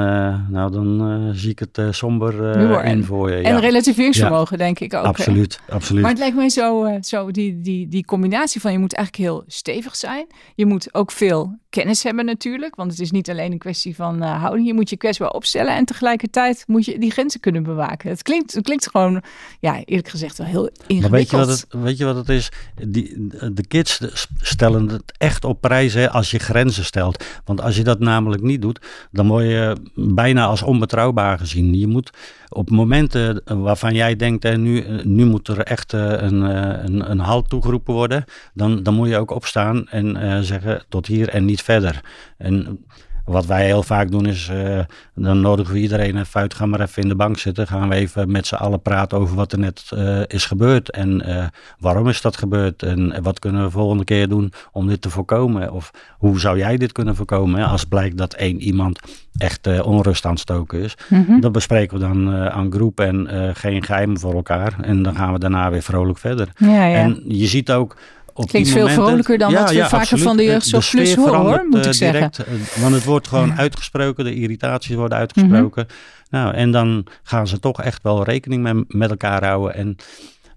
nou, 0.50 0.70
dan 0.70 1.30
zie 1.34 1.50
ik 1.50 1.58
het 1.58 1.80
somber 1.90 2.56
in 2.84 3.04
voor 3.04 3.30
je. 3.30 3.36
En 3.36 3.60
relativeringsvermogen, 3.60 4.58
denk 4.58 4.80
ik 4.80 4.94
ook. 4.94 5.04
Absoluut, 5.04 5.60
absoluut. 5.68 6.02
Maar 6.02 6.10
het 6.10 6.20
lijkt 6.20 6.36
mij 6.36 6.48
zo, 6.48 6.98
zo 7.00 7.30
die, 7.30 7.60
die, 7.60 7.88
die 7.88 8.04
combinatie 8.04 8.60
van 8.60 8.72
je 8.72 8.78
moet 8.78 8.94
eigenlijk 8.94 9.28
heel 9.28 9.44
stevig 9.46 9.96
zijn. 9.96 10.26
Je 10.54 10.66
moet 10.66 10.94
ook 10.94 11.10
veel 11.10 11.58
kennis 11.70 12.02
hebben 12.02 12.24
natuurlijk, 12.24 12.74
want 12.74 12.90
het 12.90 13.00
is 13.00 13.10
niet 13.10 13.30
alleen 13.30 13.52
een 13.52 13.58
kwestie 13.58 13.94
van 13.94 14.20
houding. 14.20 14.66
Je 14.66 14.74
moet 14.74 14.90
je 14.90 14.96
kwetsbaar 14.96 15.30
opstellen 15.30 15.76
en 15.76 15.84
tegelijkertijd 15.84 16.64
moet 16.66 16.84
je 16.84 16.98
die 16.98 17.10
grenzen 17.10 17.40
kunnen 17.40 17.62
bewaken. 17.62 18.10
Het 18.10 18.22
klinkt, 18.22 18.54
het 18.54 18.64
klinkt 18.64 18.90
gewoon, 18.90 19.22
ja, 19.60 19.84
eerlijk 19.84 20.08
gezegd 20.08 20.38
wel 20.38 20.46
heel 20.46 20.70
ingewikkeld. 20.86 21.10
weet 21.10 21.30
je 21.30 21.36
wat 21.36 21.48
het, 21.48 21.66
weet 21.82 21.98
je 21.98 22.04
wat 22.04 22.16
het 22.16 22.28
is? 22.28 22.48
Die, 22.88 23.26
de 23.52 23.66
kids 23.68 24.00
stellen 24.40 24.88
het 24.88 25.12
echt 25.18 25.44
op 25.44 25.60
prijs 25.60 25.94
hè, 25.94 26.10
als 26.10 26.30
je 26.30 26.38
grenzen 26.38 26.84
stelt. 26.84 27.24
Want 27.44 27.60
als 27.60 27.76
je 27.76 27.84
dat 27.84 27.98
namelijk 27.98 28.42
niet 28.42 28.62
doet, 28.62 28.80
dan 29.10 29.28
word 29.28 29.44
je 29.44 29.59
bijna 29.94 30.46
als 30.46 30.62
onbetrouwbaar 30.62 31.38
gezien. 31.38 31.78
Je 31.78 31.86
moet 31.86 32.10
op 32.48 32.70
momenten 32.70 33.42
waarvan 33.44 33.94
jij 33.94 34.16
denkt, 34.16 34.42
hè, 34.42 34.56
nu, 34.56 34.84
nu 35.02 35.24
moet 35.24 35.48
er 35.48 35.58
echt 35.58 35.92
eh, 35.92 36.00
een, 36.00 36.42
eh, 36.42 36.84
een, 36.84 37.10
een 37.10 37.18
halt 37.18 37.48
toegeroepen 37.48 37.94
worden, 37.94 38.24
dan, 38.54 38.82
dan 38.82 38.94
moet 38.94 39.08
je 39.08 39.18
ook 39.18 39.30
opstaan 39.30 39.88
en 39.88 40.16
uh, 40.16 40.38
zeggen 40.40 40.82
tot 40.88 41.06
hier 41.06 41.28
en 41.28 41.44
niet 41.44 41.62
verder. 41.62 42.00
En 42.36 42.84
wat 43.30 43.46
wij 43.46 43.64
heel 43.64 43.82
vaak 43.82 44.10
doen 44.10 44.26
is, 44.26 44.50
uh, 44.52 44.78
dan 45.14 45.40
nodigen 45.40 45.74
we 45.74 45.80
iedereen 45.80 46.16
even 46.16 46.40
uit, 46.40 46.54
ga 46.54 46.66
maar 46.66 46.80
even 46.80 47.02
in 47.02 47.08
de 47.08 47.14
bank 47.14 47.38
zitten. 47.38 47.66
Gaan 47.66 47.88
we 47.88 47.94
even 47.94 48.30
met 48.30 48.46
z'n 48.46 48.54
allen 48.54 48.82
praten 48.82 49.18
over 49.18 49.36
wat 49.36 49.52
er 49.52 49.58
net 49.58 49.90
uh, 49.94 50.20
is 50.26 50.46
gebeurd 50.46 50.90
en 50.90 51.22
uh, 51.28 51.44
waarom 51.78 52.08
is 52.08 52.20
dat 52.20 52.36
gebeurd 52.36 52.82
en 52.82 53.22
wat 53.22 53.38
kunnen 53.38 53.62
we 53.62 53.70
volgende 53.70 54.04
keer 54.04 54.28
doen 54.28 54.52
om 54.72 54.86
dit 54.86 55.00
te 55.00 55.10
voorkomen. 55.10 55.72
Of 55.72 55.90
hoe 56.18 56.40
zou 56.40 56.58
jij 56.58 56.76
dit 56.76 56.92
kunnen 56.92 57.16
voorkomen 57.16 57.66
als 57.66 57.84
blijkt 57.84 58.16
dat 58.16 58.34
één 58.34 58.60
iemand 58.60 59.00
echt 59.36 59.82
onrust 59.82 60.24
aan 60.24 60.30
het 60.30 60.40
stoken 60.40 60.82
is. 60.82 60.94
Mm 61.08 61.24
-hmm. 61.26 61.40
Dat 61.40 61.52
bespreken 61.52 61.98
we 61.98 62.04
dan 62.04 62.34
aan 62.34 62.72
groep 62.72 63.00
en 63.00 63.28
geen 63.56 63.82
geheimen 63.82 64.18
voor 64.18 64.34
elkaar. 64.34 64.76
En 64.80 65.02
dan 65.02 65.14
gaan 65.14 65.32
we 65.32 65.38
daarna 65.38 65.70
weer 65.70 65.82
vrolijk 65.82 66.18
verder. 66.18 66.48
Ja, 66.56 66.84
ja. 66.84 66.96
En 66.96 67.22
je 67.26 67.46
ziet 67.46 67.72
ook 67.72 67.96
op 68.40 68.48
Klinkt 68.48 68.68
veel 68.68 68.88
vrolijker 68.88 69.38
dan 69.38 69.52
wat 69.52 69.70
we 69.70 69.84
vaker 69.84 70.18
van 70.18 70.36
de 70.36 70.44
jeugdzorg 70.44 70.90
plus 70.90 71.14
horen, 71.14 71.40
hoor, 71.40 71.66
moet 71.68 71.86
ik 71.86 71.92
direct, 71.92 72.36
zeggen. 72.36 72.46
Eh, 72.46 72.82
want 72.82 72.94
het 72.94 73.04
wordt 73.04 73.28
gewoon 73.28 73.54
uitgesproken, 73.54 74.24
de 74.24 74.34
irritaties 74.34 74.94
worden 74.94 75.18
uitgesproken. 75.18 75.86
Nou, 76.30 76.54
en 76.54 76.70
dan 76.70 77.06
gaan 77.22 77.46
ze 77.46 77.58
toch 77.58 77.82
echt 77.82 78.02
wel 78.02 78.24
rekening 78.24 78.62
met, 78.62 78.94
met 78.94 79.10
elkaar 79.10 79.44
houden. 79.44 79.74
En 79.74 79.96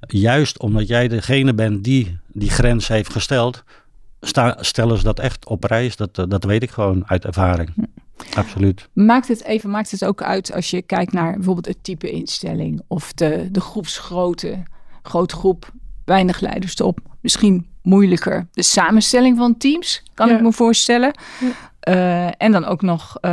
juist 0.07 0.59
omdat 0.59 0.87
jij 0.87 1.07
degene 1.07 1.53
bent 1.53 1.83
die 1.83 2.19
die 2.27 2.49
grens 2.49 2.87
heeft 2.87 3.11
gesteld, 3.11 3.63
sta, 4.21 4.57
stellen 4.59 4.97
ze 4.97 5.03
dat 5.03 5.19
echt 5.19 5.45
op 5.45 5.59
prijs. 5.59 5.95
Dat, 5.95 6.17
eh, 6.17 6.25
dat 6.27 6.43
weet 6.43 6.63
ik 6.63 6.69
gewoon 6.69 7.03
uit 7.07 7.25
ervaring. 7.25 7.69
Absoluut. 8.33 8.89
Maakt 8.93 9.27
het 9.27 9.43
even 9.43 9.69
maakt 9.69 9.91
het 9.91 10.05
ook 10.05 10.21
uit 10.21 10.53
als 10.53 10.69
je 10.69 10.81
kijkt 10.81 11.11
naar 11.11 11.33
bijvoorbeeld 11.33 11.67
het 11.67 11.83
type 11.83 12.11
instelling 12.11 12.81
of 12.87 13.13
de, 13.13 13.47
de 13.51 13.61
groepsgrootte, 13.61 14.63
grote 15.01 15.35
groep, 15.35 15.71
weinig 16.05 16.39
leiders 16.39 16.75
op. 16.75 16.99
Misschien 17.21 17.67
moeilijker. 17.83 18.47
De 18.51 18.63
samenstelling 18.63 19.37
van 19.37 19.57
teams, 19.57 20.03
kan 20.13 20.29
ik 20.29 20.41
me 20.41 20.51
voorstellen. 20.51 21.13
Uh, 21.89 22.41
en 22.41 22.51
dan 22.51 22.65
ook 22.65 22.81
nog 22.81 23.17
uh, 23.21 23.31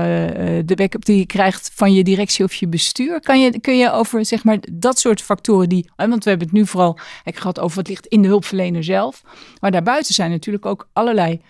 de 0.64 0.74
backup 0.74 1.04
die 1.04 1.18
je 1.18 1.26
krijgt 1.26 1.70
van 1.74 1.92
je 1.92 2.04
directie 2.04 2.44
of 2.44 2.54
je 2.54 2.68
bestuur. 2.68 3.20
Kan 3.20 3.40
je, 3.40 3.60
kun 3.60 3.76
je 3.76 3.92
over 3.92 4.24
zeg 4.24 4.44
maar, 4.44 4.58
dat 4.72 4.98
soort 4.98 5.22
factoren 5.22 5.68
die. 5.68 5.90
Want 5.96 6.24
we 6.24 6.30
hebben 6.30 6.48
het 6.48 6.56
nu 6.56 6.66
vooral 6.66 6.98
ik 7.24 7.36
gehad 7.36 7.60
over 7.60 7.76
wat 7.76 7.88
ligt 7.88 8.06
in 8.06 8.22
de 8.22 8.28
hulpverlener 8.28 8.84
zelf. 8.84 9.22
Maar 9.60 9.70
daarbuiten 9.70 10.14
zijn 10.14 10.30
natuurlijk 10.30 10.66
ook 10.66 10.88
allerlei 10.92 11.40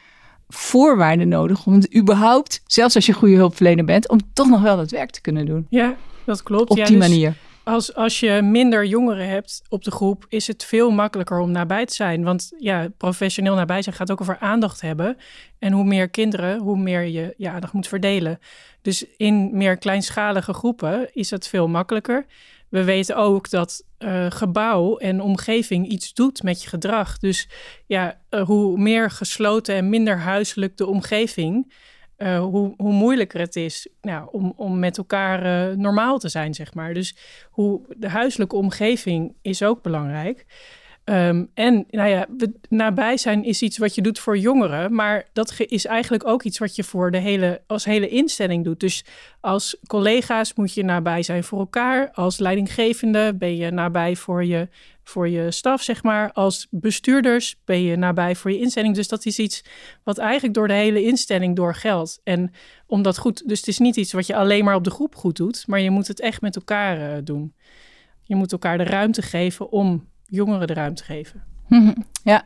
voorwaarden 0.48 1.28
nodig 1.28 1.66
om 1.66 1.72
het 1.72 1.96
überhaupt, 1.96 2.62
zelfs 2.66 2.94
als 2.94 3.06
je 3.06 3.12
goede 3.12 3.36
hulpverlener 3.36 3.84
bent, 3.84 4.08
om 4.08 4.18
toch 4.32 4.48
nog 4.48 4.62
wel 4.62 4.76
dat 4.76 4.90
werk 4.90 5.10
te 5.10 5.20
kunnen 5.20 5.46
doen. 5.46 5.66
Ja, 5.70 5.96
dat 6.24 6.42
klopt. 6.42 6.70
Op 6.70 6.76
ja, 6.76 6.84
die 6.84 6.98
dus 6.98 7.08
manier 7.08 7.36
als, 7.64 7.94
als 7.94 8.20
je 8.20 8.42
minder 8.42 8.86
jongeren 8.86 9.28
hebt 9.28 9.62
op 9.68 9.84
de 9.84 9.90
groep, 9.90 10.26
is 10.28 10.46
het 10.46 10.64
veel 10.64 10.90
makkelijker 10.90 11.38
om 11.38 11.50
nabij 11.50 11.86
te 11.86 11.94
zijn. 11.94 12.22
Want 12.22 12.52
ja, 12.58 12.88
professioneel 12.96 13.54
nabij 13.54 13.82
zijn 13.82 13.94
gaat 13.94 14.10
ook 14.10 14.20
over 14.20 14.38
aandacht 14.38 14.80
hebben. 14.80 15.16
En 15.58 15.72
hoe 15.72 15.84
meer 15.84 16.08
kinderen, 16.08 16.58
hoe 16.58 16.78
meer 16.78 17.02
je 17.02 17.34
je 17.36 17.50
aandacht 17.50 17.72
moet 17.72 17.88
verdelen. 17.88 18.38
Dus 18.82 19.04
in 19.16 19.56
meer 19.56 19.76
kleinschalige 19.76 20.52
groepen 20.52 21.14
is 21.14 21.30
het 21.30 21.48
veel 21.48 21.68
makkelijker. 21.68 22.26
We 22.68 22.84
weten 22.84 23.16
ook 23.16 23.50
dat 23.50 23.84
uh, 23.98 24.26
gebouw 24.28 24.96
en 24.96 25.20
omgeving 25.20 25.88
iets 25.88 26.14
doet 26.14 26.42
met 26.42 26.62
je 26.62 26.68
gedrag. 26.68 27.18
Dus 27.18 27.48
ja, 27.86 28.20
uh, 28.30 28.42
hoe 28.42 28.78
meer 28.78 29.10
gesloten 29.10 29.74
en 29.74 29.88
minder 29.88 30.18
huiselijk 30.18 30.76
de 30.76 30.86
omgeving, 30.86 31.72
uh, 32.22 32.38
hoe, 32.38 32.74
hoe 32.76 32.92
moeilijker 32.92 33.40
het 33.40 33.56
is 33.56 33.88
nou, 34.00 34.28
om, 34.32 34.52
om 34.56 34.78
met 34.78 34.98
elkaar 34.98 35.70
uh, 35.70 35.76
normaal 35.76 36.18
te 36.18 36.28
zijn, 36.28 36.54
zeg 36.54 36.74
maar. 36.74 36.94
Dus 36.94 37.16
hoe 37.50 37.80
de 37.96 38.08
huiselijke 38.08 38.56
omgeving 38.56 39.34
is 39.42 39.62
ook 39.62 39.82
belangrijk. 39.82 40.46
Um, 41.04 41.50
en 41.54 41.86
nou 41.90 42.08
ja, 42.08 42.26
nabij 42.68 43.16
zijn 43.16 43.44
is 43.44 43.62
iets 43.62 43.78
wat 43.78 43.94
je 43.94 44.02
doet 44.02 44.18
voor 44.18 44.38
jongeren, 44.38 44.94
maar 44.94 45.28
dat 45.32 45.54
is 45.58 45.86
eigenlijk 45.86 46.26
ook 46.26 46.42
iets 46.42 46.58
wat 46.58 46.76
je 46.76 46.84
voor 46.84 47.10
de 47.10 47.18
hele, 47.18 47.60
als 47.66 47.84
hele 47.84 48.08
instelling 48.08 48.64
doet. 48.64 48.80
Dus 48.80 49.04
als 49.40 49.76
collega's 49.86 50.54
moet 50.54 50.74
je 50.74 50.84
nabij 50.84 51.22
zijn 51.22 51.44
voor 51.44 51.58
elkaar. 51.58 52.10
Als 52.12 52.38
leidinggevende 52.38 53.34
ben 53.34 53.56
je 53.56 53.70
nabij 53.70 54.16
voor 54.16 54.44
je, 54.44 54.68
voor 55.10 55.28
je 55.28 55.50
staf, 55.50 55.82
zeg 55.82 56.02
maar. 56.02 56.32
Als 56.32 56.66
bestuurders 56.70 57.56
ben 57.64 57.82
je 57.82 57.96
nabij 57.96 58.36
voor 58.36 58.50
je 58.50 58.58
instelling. 58.58 58.94
Dus 58.94 59.08
dat 59.08 59.26
is 59.26 59.38
iets 59.38 59.64
wat 60.04 60.18
eigenlijk 60.18 60.54
door 60.54 60.68
de 60.68 60.74
hele 60.74 61.02
instelling 61.02 61.56
door 61.56 61.74
geldt. 61.74 62.20
En 62.24 62.52
om 62.86 63.02
dat 63.02 63.18
goed, 63.18 63.48
dus 63.48 63.58
het 63.58 63.68
is 63.68 63.78
niet 63.78 63.96
iets 63.96 64.12
wat 64.12 64.26
je 64.26 64.36
alleen 64.36 64.64
maar 64.64 64.74
op 64.74 64.84
de 64.84 64.90
groep 64.90 65.14
goed 65.14 65.36
doet, 65.36 65.64
maar 65.66 65.80
je 65.80 65.90
moet 65.90 66.08
het 66.08 66.20
echt 66.20 66.40
met 66.40 66.56
elkaar 66.56 66.98
uh, 66.98 67.16
doen. 67.24 67.54
Je 68.22 68.34
moet 68.34 68.52
elkaar 68.52 68.78
de 68.78 68.84
ruimte 68.84 69.22
geven 69.22 69.72
om 69.72 70.08
jongeren 70.26 70.66
de 70.66 70.74
ruimte 70.74 71.04
geven. 71.04 71.42
Ja, 72.22 72.44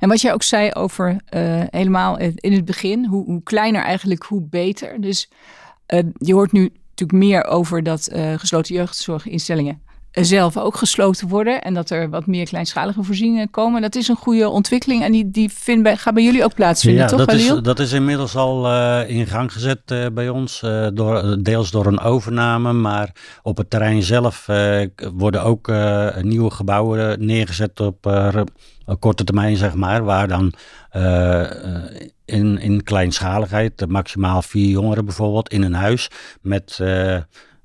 en 0.00 0.08
wat 0.08 0.20
jij 0.20 0.32
ook 0.32 0.42
zei 0.42 0.72
over 0.72 1.10
uh, 1.10 1.62
helemaal 1.70 2.18
in 2.18 2.52
het 2.52 2.64
begin, 2.64 3.06
hoe, 3.06 3.24
hoe, 3.24 3.42
kleiner 3.42 3.82
eigenlijk, 3.82 4.22
hoe 4.22 4.42
beter. 4.42 5.00
Dus 5.00 5.30
uh, 5.88 6.00
je 6.18 6.34
hoort 6.34 6.52
nu 6.52 6.72
natuurlijk 6.88 7.18
meer 7.18 7.44
over 7.44 7.82
dat 7.82 8.08
gesloten 8.36 8.74
jeugdzorginstellingen 8.74 9.82
zelf 10.24 10.56
ook 10.56 10.76
gesloten 10.76 11.28
worden 11.28 11.62
en 11.62 11.74
dat 11.74 11.90
er 11.90 12.10
wat 12.10 12.26
meer 12.26 12.44
kleinschalige 12.44 13.02
voorzieningen 13.02 13.50
komen. 13.50 13.82
Dat 13.82 13.94
is 13.94 14.08
een 14.08 14.16
goede 14.16 14.48
ontwikkeling 14.48 15.02
en 15.02 15.12
die, 15.12 15.30
die 15.30 15.50
vindt 15.52 15.82
bij, 15.82 15.96
gaat 15.96 16.14
bij 16.14 16.22
jullie 16.22 16.44
ook 16.44 16.54
plaatsvinden, 16.54 17.02
ja, 17.02 17.08
toch? 17.08 17.24
Dat 17.24 17.32
is, 17.32 17.52
dat 17.62 17.78
is 17.78 17.92
inmiddels 17.92 18.36
al 18.36 18.66
uh, 18.66 19.00
in 19.06 19.26
gang 19.26 19.52
gezet 19.52 19.80
uh, 19.92 20.06
bij 20.12 20.28
ons, 20.28 20.62
uh, 20.64 20.86
door, 20.94 21.42
deels 21.42 21.70
door 21.70 21.86
een 21.86 22.00
overname, 22.00 22.72
maar 22.72 23.12
op 23.42 23.56
het 23.56 23.70
terrein 23.70 24.02
zelf 24.02 24.46
worden 25.14 25.42
ook 25.42 25.72
nieuwe 26.20 26.50
gebouwen 26.50 27.26
neergezet 27.26 27.80
op 27.80 28.10
korte 28.98 29.24
termijn, 29.24 29.56
zeg 29.56 29.74
maar, 29.74 30.04
waar 30.04 30.28
dan 30.28 30.52
in, 32.24 32.58
in 32.58 32.82
kleinschaligheid, 32.82 33.84
maximaal 33.88 34.42
vier 34.42 34.68
jongeren 34.68 35.04
bijvoorbeeld, 35.04 35.48
in 35.48 35.62
een 35.62 35.74
huis 35.74 36.08
met 36.40 36.80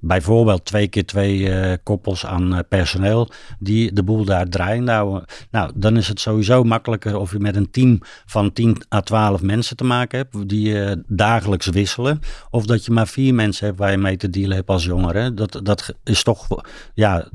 bijvoorbeeld 0.01 0.65
twee 0.65 0.87
keer 0.87 1.05
twee 1.05 1.37
uh, 1.37 1.73
koppels 1.83 2.25
aan 2.25 2.53
uh, 2.53 2.59
personeel 2.69 3.29
die 3.59 3.93
de 3.93 4.03
boel 4.03 4.25
daar 4.25 4.47
draaien 4.47 4.87
houden. 4.87 5.25
Nou, 5.51 5.71
dan 5.75 5.97
is 5.97 6.07
het 6.07 6.19
sowieso 6.19 6.63
makkelijker 6.63 7.17
of 7.17 7.31
je 7.31 7.39
met 7.39 7.55
een 7.55 7.71
team 7.71 7.99
van 8.25 8.53
10 8.53 8.81
à 8.95 9.01
12 9.01 9.41
mensen 9.41 9.75
te 9.77 9.83
maken 9.83 10.17
hebt 10.17 10.49
die 10.49 10.67
uh, 10.67 10.91
dagelijks 11.07 11.65
wisselen. 11.65 12.19
Of 12.49 12.65
dat 12.65 12.85
je 12.85 12.91
maar 12.91 13.07
vier 13.07 13.33
mensen 13.33 13.65
hebt 13.65 13.77
waar 13.77 13.91
je 13.91 13.97
mee 13.97 14.17
te 14.17 14.29
dealen 14.29 14.55
hebt 14.55 14.69
als 14.69 14.85
jongere. 14.85 15.33
Dat, 15.33 15.59
dat 15.63 15.93
is 16.03 16.23
toch, 16.23 16.47
ja, 16.93 17.27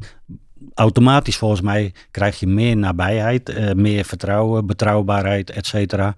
automatisch 0.74 1.37
volgens 1.37 1.61
mij 1.61 1.92
krijg 2.11 2.40
je 2.40 2.46
meer 2.46 2.76
nabijheid, 2.76 3.74
meer 3.74 4.05
vertrouwen, 4.05 4.66
betrouwbaarheid, 4.66 5.50
et 5.50 5.66
cetera. 5.66 6.14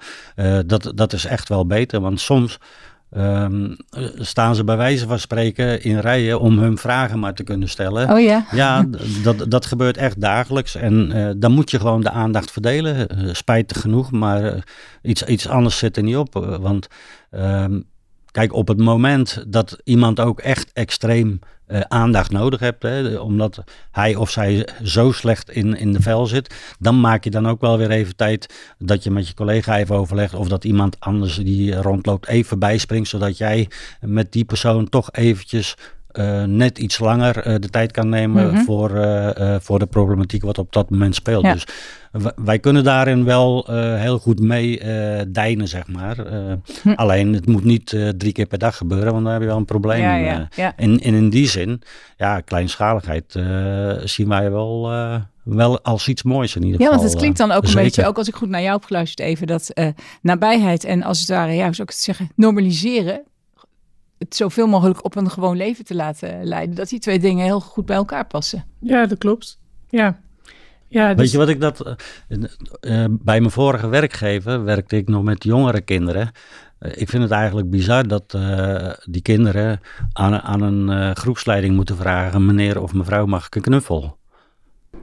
dat, 0.67 0.93
dat 0.95 1.13
is 1.13 1.25
echt 1.25 1.49
wel 1.49 1.67
beter, 1.67 2.01
want 2.01 2.21
soms 2.21 2.59
Um, 3.17 3.77
staan 4.19 4.55
ze 4.55 4.65
bij 4.65 4.77
wijze 4.77 5.07
van 5.07 5.19
spreken 5.19 5.83
in 5.83 5.99
rijen 5.99 6.41
om 6.41 6.59
hun 6.59 6.79
vragen 6.79 7.19
maar 7.19 7.35
te 7.35 7.43
kunnen 7.43 7.69
stellen. 7.69 8.11
Oh 8.11 8.21
ja? 8.21 8.47
Ja, 8.53 8.87
dat, 9.23 9.51
dat 9.51 9.67
gebeurt 9.67 9.97
echt 9.97 10.21
dagelijks. 10.21 10.75
En 10.75 11.17
uh, 11.17 11.31
dan 11.37 11.53
moet 11.53 11.71
je 11.71 11.79
gewoon 11.79 12.01
de 12.01 12.11
aandacht 12.11 12.51
verdelen. 12.51 13.25
Uh, 13.25 13.35
spijtig 13.35 13.81
genoeg, 13.81 14.11
maar 14.11 14.45
uh, 14.45 14.61
iets, 15.03 15.23
iets 15.23 15.49
anders 15.49 15.79
zit 15.79 15.97
er 15.97 16.03
niet 16.03 16.17
op. 16.17 16.35
want 16.61 16.89
um, 17.31 17.85
kijk, 18.31 18.53
op 18.53 18.69
het 18.69 18.79
moment 18.79 19.45
dat 19.49 19.79
iemand 19.85 20.21
ook 20.21 20.41
echt 20.41 20.71
extreem 20.73 21.39
uh, 21.69 21.81
aandacht 21.81 22.31
nodig 22.31 22.61
hebt, 22.61 22.83
hè, 22.83 23.17
omdat 23.17 23.65
hij 23.91 24.15
of 24.15 24.31
zij 24.31 24.69
zo 24.83 25.13
slecht 25.13 25.51
in, 25.51 25.77
in 25.77 25.93
de 25.93 26.03
vel 26.03 26.27
zit, 26.27 26.55
dan 26.79 27.01
maak 27.01 27.25
je 27.25 27.31
dan 27.31 27.49
ook 27.49 27.61
wel 27.61 27.79
weer 27.79 27.91
even 27.91 28.17
tijd 28.17 28.75
dat 28.79 29.03
je 29.03 29.11
met 29.11 29.29
je 29.29 29.35
collega 29.35 29.79
even 29.79 29.97
overlegt 29.97 30.35
of 30.35 30.49
dat 30.49 30.65
iemand 30.65 31.01
anders 31.01 31.37
die 31.37 31.75
rondloopt 31.75 32.29
even 32.29 32.59
bijspringt, 32.59 33.09
zodat 33.09 33.39
jij 33.39 33.69
met 34.01 34.33
die 34.33 34.45
persoon 34.45 34.89
toch 34.89 35.13
eventjes 35.13 35.77
net 36.47 36.79
iets 36.79 36.99
langer 36.99 37.61
de 37.61 37.69
tijd 37.71 37.93
kan 37.93 38.09
nemen 38.09 38.47
mhm. 38.47 38.63
voor, 38.63 38.91
voor 39.61 39.79
de 39.79 39.87
problematiek 39.87 40.43
wat 40.43 40.59
op 40.59 40.73
dat 40.73 40.91
moment 40.91 41.15
speelt. 41.15 41.45
Dus 41.45 41.67
wij 42.37 42.59
kunnen 42.59 42.85
daarin 42.85 43.25
wel 43.25 43.67
heel 43.97 44.19
goed 44.19 44.41
mee 44.41 44.81
deinen, 45.29 45.69
zeg 45.69 45.87
maar. 45.87 46.17
Hm. 46.83 46.93
Alleen 46.95 47.33
het 47.33 47.47
moet 47.47 47.65
niet 47.65 47.97
drie 48.17 48.33
keer 48.33 48.47
per 48.47 48.59
dag 48.59 48.77
gebeuren, 48.77 49.13
want 49.13 49.25
dan 49.25 49.33
heb 49.33 49.43
je 49.43 49.49
wel 49.49 49.57
een 49.57 49.65
probleem. 49.65 50.01
Ja, 50.01 50.49
ja, 50.55 50.73
En, 50.77 51.01
en, 51.01 51.15
in 51.15 51.31
die 51.31 51.49
zin, 51.49 51.83
ja, 52.17 52.41
kleinschaligheid 52.41 53.39
zien 54.05 54.29
wij 54.29 54.51
wel 54.51 54.91
wel 55.49 55.83
als 55.83 56.09
iets 56.09 56.23
moois 56.23 56.57
in 56.57 56.63
ieder 56.63 56.77
geval. 56.77 56.93
Ja, 56.93 56.99
want 56.99 57.11
het 57.11 57.19
klinkt 57.19 57.39
dan 57.39 57.51
ook 57.51 57.65
een 57.65 57.75
beetje, 57.75 58.07
ook 58.07 58.17
als 58.17 58.29
ik 58.29 58.35
goed 58.35 58.49
naar 58.49 58.61
jou 58.63 58.73
heb 58.73 58.85
geluisterd 58.85 59.29
even, 59.29 59.47
dat 59.47 59.71
uh, 59.75 59.89
nabijheid 60.23 60.85
en 60.85 61.03
als 61.03 61.21
het 61.21 61.29
ware, 61.29 61.53
ja, 61.53 61.63
zou 61.73 61.83
ik 61.83 61.89
het 61.89 61.99
zeggen, 61.99 62.31
normaliseren, 62.35 63.23
het 64.19 64.37
zoveel 64.37 64.67
mogelijk 64.67 65.05
op 65.05 65.17
een 65.17 65.31
gewoon 65.31 65.57
leven 65.57 65.85
te 65.85 65.95
laten 65.95 66.45
leiden, 66.45 66.77
dat 66.77 66.89
die 66.89 66.99
twee 66.99 67.19
dingen 67.19 67.45
heel 67.45 67.61
goed 67.61 67.87
bij 67.87 67.97
elkaar 67.97 68.27
passen. 68.27 68.65
Ja, 68.81 69.07
dat 69.07 69.19
klopt. 69.19 69.59
Ja. 69.89 70.21
Ja, 70.89 71.09
dus... 71.09 71.17
Weet 71.17 71.31
je 71.31 71.39
wat 71.39 71.49
ik 71.49 71.61
dat. 71.61 71.97
Uh, 72.29 73.05
bij 73.11 73.41
mijn 73.41 73.51
vorige 73.51 73.89
werkgever 73.89 74.65
werkte 74.65 74.97
ik 74.97 75.09
nog 75.09 75.23
met 75.23 75.45
jongere 75.45 75.81
kinderen. 75.81 76.31
ik 76.81 77.09
vind 77.09 77.23
het 77.23 77.33
eigenlijk 77.33 77.71
bizar 77.71 78.09
dat 78.09 78.39
die 79.05 79.23
kinderen 79.23 79.81
aan, 80.13 80.41
aan 80.41 80.63
een 80.63 81.17
groepsleiding 81.17 81.75
moeten 81.75 81.97
vragen: 81.97 82.47
meneer 82.47 82.83
of 82.83 82.93
mevrouw, 82.93 83.27
mag 83.27 83.47
ik 83.47 83.55
een 83.55 83.63
knuffel? 83.63 84.19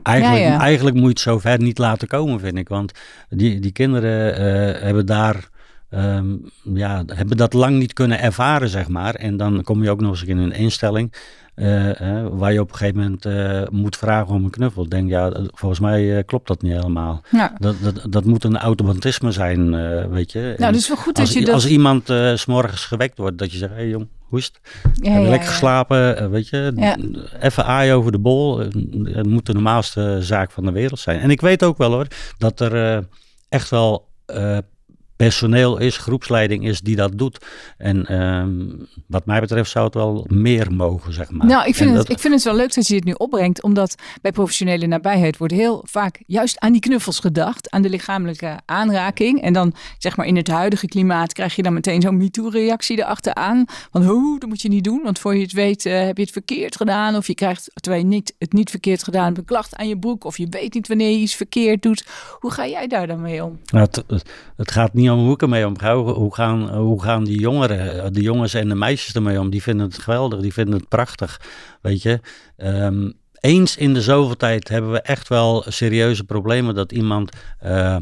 Eigenlijk, 0.04 0.62
eigenlijk 0.62 0.96
moet 0.96 1.04
je 1.04 1.10
het 1.10 1.20
zover 1.20 1.62
niet 1.62 1.78
laten 1.78 2.08
komen, 2.08 2.40
vind 2.40 2.58
ik. 2.58 2.70
Want 2.70 2.92
die, 3.30 3.60
die 3.60 3.72
kinderen 3.72 4.32
uh, 4.32 4.82
hebben 4.82 5.06
daar. 5.06 5.50
Um, 5.90 6.50
ja, 6.74 7.04
hebben 7.08 7.38
dat 7.38 7.54
lang 7.54 7.78
niet 7.78 7.94
kunnen 7.94 8.20
ervaren, 8.20 8.70
zeg 8.70 8.88
maar. 8.88 9.16
En 9.16 9.38
dan 9.38 9.64
kom 9.64 9.84
je 9.84 9.90
ook 9.90 10.02
nog 10.02 10.12
eens 10.12 10.24
in 10.24 10.38
een 10.38 10.52
instelling. 10.52 11.14
Uh, 11.56 11.92
waar 12.32 12.54
je 12.54 12.62
op 12.62 12.72
een 12.72 12.78
gegeven 12.78 13.02
moment 13.02 13.26
uh, 13.26 13.62
moet 13.72 13.98
vragen 13.98 14.34
om 14.34 14.44
een 14.44 14.50
knuffel. 14.50 14.90
Denk, 14.90 15.10
ja, 15.10 15.32
volgens 15.54 15.80
mij 15.80 16.24
klopt 16.24 16.48
dat 16.48 16.62
niet 16.62 16.74
helemaal. 16.74 17.22
Dat, 17.58 17.76
dat, 17.82 18.06
dat 18.10 18.26
moet 18.26 18.44
een 18.44 18.58
automatisme 18.58 19.32
zijn, 19.32 19.70
weet 20.10 20.32
je. 20.32 20.56
Nou, 20.58 20.74
dus 20.74 20.88
wel 20.88 20.98
goed 20.98 21.20
als, 21.20 21.30
dat 21.30 21.40
je 21.40 21.46
dat... 21.46 21.54
Als 21.54 21.68
iemand 21.68 22.08
s 22.08 22.42
s'morgens 22.42 22.86
gewekt 22.86 23.18
wordt, 23.18 23.38
dat 23.38 23.52
je 23.52 23.58
zegt, 23.58 23.72
hé 23.72 23.78
hey, 23.78 23.88
jong, 23.88 24.08
hoe 24.20 24.40
is 24.40 24.46
het? 24.46 24.60
Ja, 25.02 25.22
lekker 25.22 25.48
geslapen, 25.48 26.32
weet 26.32 26.48
je. 26.48 26.96
Even 27.40 27.66
aai 27.66 27.94
over 27.94 28.12
de 28.12 28.20
bol. 28.20 28.60
Het 28.60 29.28
moet 29.28 29.46
de 29.46 29.54
normaalste 29.54 30.18
zaak 30.20 30.52
van 30.52 30.66
de 30.66 30.72
wereld 30.72 31.00
zijn. 31.00 31.20
En 31.20 31.30
ik 31.30 31.42
weet 31.42 31.64
ook 31.64 31.78
wel 31.78 31.92
hoor, 31.92 32.08
dat 32.38 32.60
er 32.60 33.06
echt 33.50 33.70
wel 33.70 34.08
personeel 35.16 35.78
is, 35.78 35.98
groepsleiding 35.98 36.68
is 36.68 36.82
die 36.82 36.96
dat 36.96 37.18
doet. 37.18 37.46
En 37.78 38.06
ehm, 38.06 38.52
wat 39.08 39.26
mij 39.26 39.40
betreft 39.40 39.72
zou 39.72 39.86
het 39.86 39.94
wel 39.94 40.26
meer 40.28 40.74
mogen, 40.74 41.14
zeg 41.14 41.32
maar. 41.32 41.48
Nou, 41.48 41.68
ik 41.68 41.76
vind, 41.76 41.98
het, 41.98 42.10
ik 42.10 42.20
vind 42.20 42.34
het 42.34 42.44
wel 42.44 42.56
leuk 42.56 42.74
dat 42.74 42.88
je 42.88 42.96
het 42.96 43.04
nu 43.04 43.12
opbrengt, 43.12 43.64
omdat 43.64 43.96
bij 44.22 44.32
professionele 44.32 44.88
nabijheid 44.88 45.38
wordt 45.38 45.54
heel 45.54 45.84
vaak 45.88 46.24
juist 46.28 46.60
aan 46.60 46.72
die 46.72 46.82
knuffels 46.82 47.20
gedacht, 47.20 47.72
aan 47.72 47.82
de 47.82 47.90
lichamelijke 47.90 48.60
aanraking. 48.66 49.42
En 49.42 49.54
dan, 49.54 49.74
zeg 49.98 50.18
maar, 50.18 50.26
in 50.26 50.36
het 50.36 50.48
huidige 50.48 50.88
klimaat 50.88 51.34
krijg 51.34 51.56
je 51.56 51.64
dan 51.64 51.74
meteen 51.74 52.02
zo'n 52.02 52.18
MeToo-reactie 52.18 52.98
erachteraan. 52.98 53.66
Van, 53.92 54.04
hoe, 54.04 54.40
dat 54.40 54.50
moet 54.50 54.62
je 54.62 54.70
niet 54.70 54.84
doen, 54.84 55.02
want 55.04 55.20
voor 55.20 55.36
je 55.36 55.42
het 55.42 55.54
weet 55.54 55.86
uh, 55.86 56.00
heb 56.00 56.18
je 56.18 56.24
het 56.24 56.32
verkeerd 56.32 56.76
gedaan. 56.76 57.16
Of 57.16 57.28
je 57.28 57.36
krijgt, 57.36 57.72
terwijl 57.74 58.04
je 58.04 58.10
niet, 58.10 58.36
het 58.40 58.54
niet 58.54 58.70
verkeerd 58.70 59.04
gedaan 59.04 59.26
hebt, 59.26 59.38
een 59.38 59.46
klacht 59.46 59.76
aan 59.76 59.88
je 59.88 60.00
broek. 60.00 60.24
Of 60.24 60.38
je 60.38 60.48
weet 60.50 60.74
niet 60.74 60.88
wanneer 60.88 61.10
je 61.10 61.18
iets 61.18 61.36
verkeerd 61.36 61.82
doet. 61.82 62.06
Hoe 62.40 62.52
ga 62.52 62.68
jij 62.68 62.88
daar 62.88 63.08
dan 63.08 63.22
mee 63.22 63.44
om? 63.44 63.60
Nou, 63.66 63.88
het, 63.92 64.24
het 64.56 64.72
gaat 64.72 64.94
niet 64.94 65.05
om 65.12 65.20
hoe 65.20 65.34
ik 65.34 65.42
ermee 65.42 65.68
omga. 65.68 65.96
Hoe 65.96 66.36
gaan, 66.36 66.76
hoe 66.76 67.02
gaan 67.02 67.24
die 67.24 67.40
jongeren, 67.40 68.14
de 68.14 68.22
jongens 68.22 68.54
en 68.54 68.70
de 68.70 68.76
meisjes 68.76 69.14
ermee 69.14 69.40
om? 69.40 69.50
Die 69.50 69.62
vinden 69.62 69.86
het 69.86 69.98
geweldig, 69.98 70.40
die 70.40 70.54
vinden 70.54 70.76
het 70.76 70.88
prachtig. 70.88 71.42
Weet 71.82 72.02
je, 72.02 72.20
um, 72.58 73.14
eens 73.40 73.78
in 73.78 73.94
de 73.94 74.02
zoveel 74.02 74.36
tijd 74.36 74.70
hebben 74.70 74.92
we 74.92 75.02
echt 75.02 75.28
wel 75.28 75.64
serieuze 75.68 76.24
problemen 76.24 76.76
dat 76.76 76.92
iemand 76.92 77.32
uh, 77.66 77.98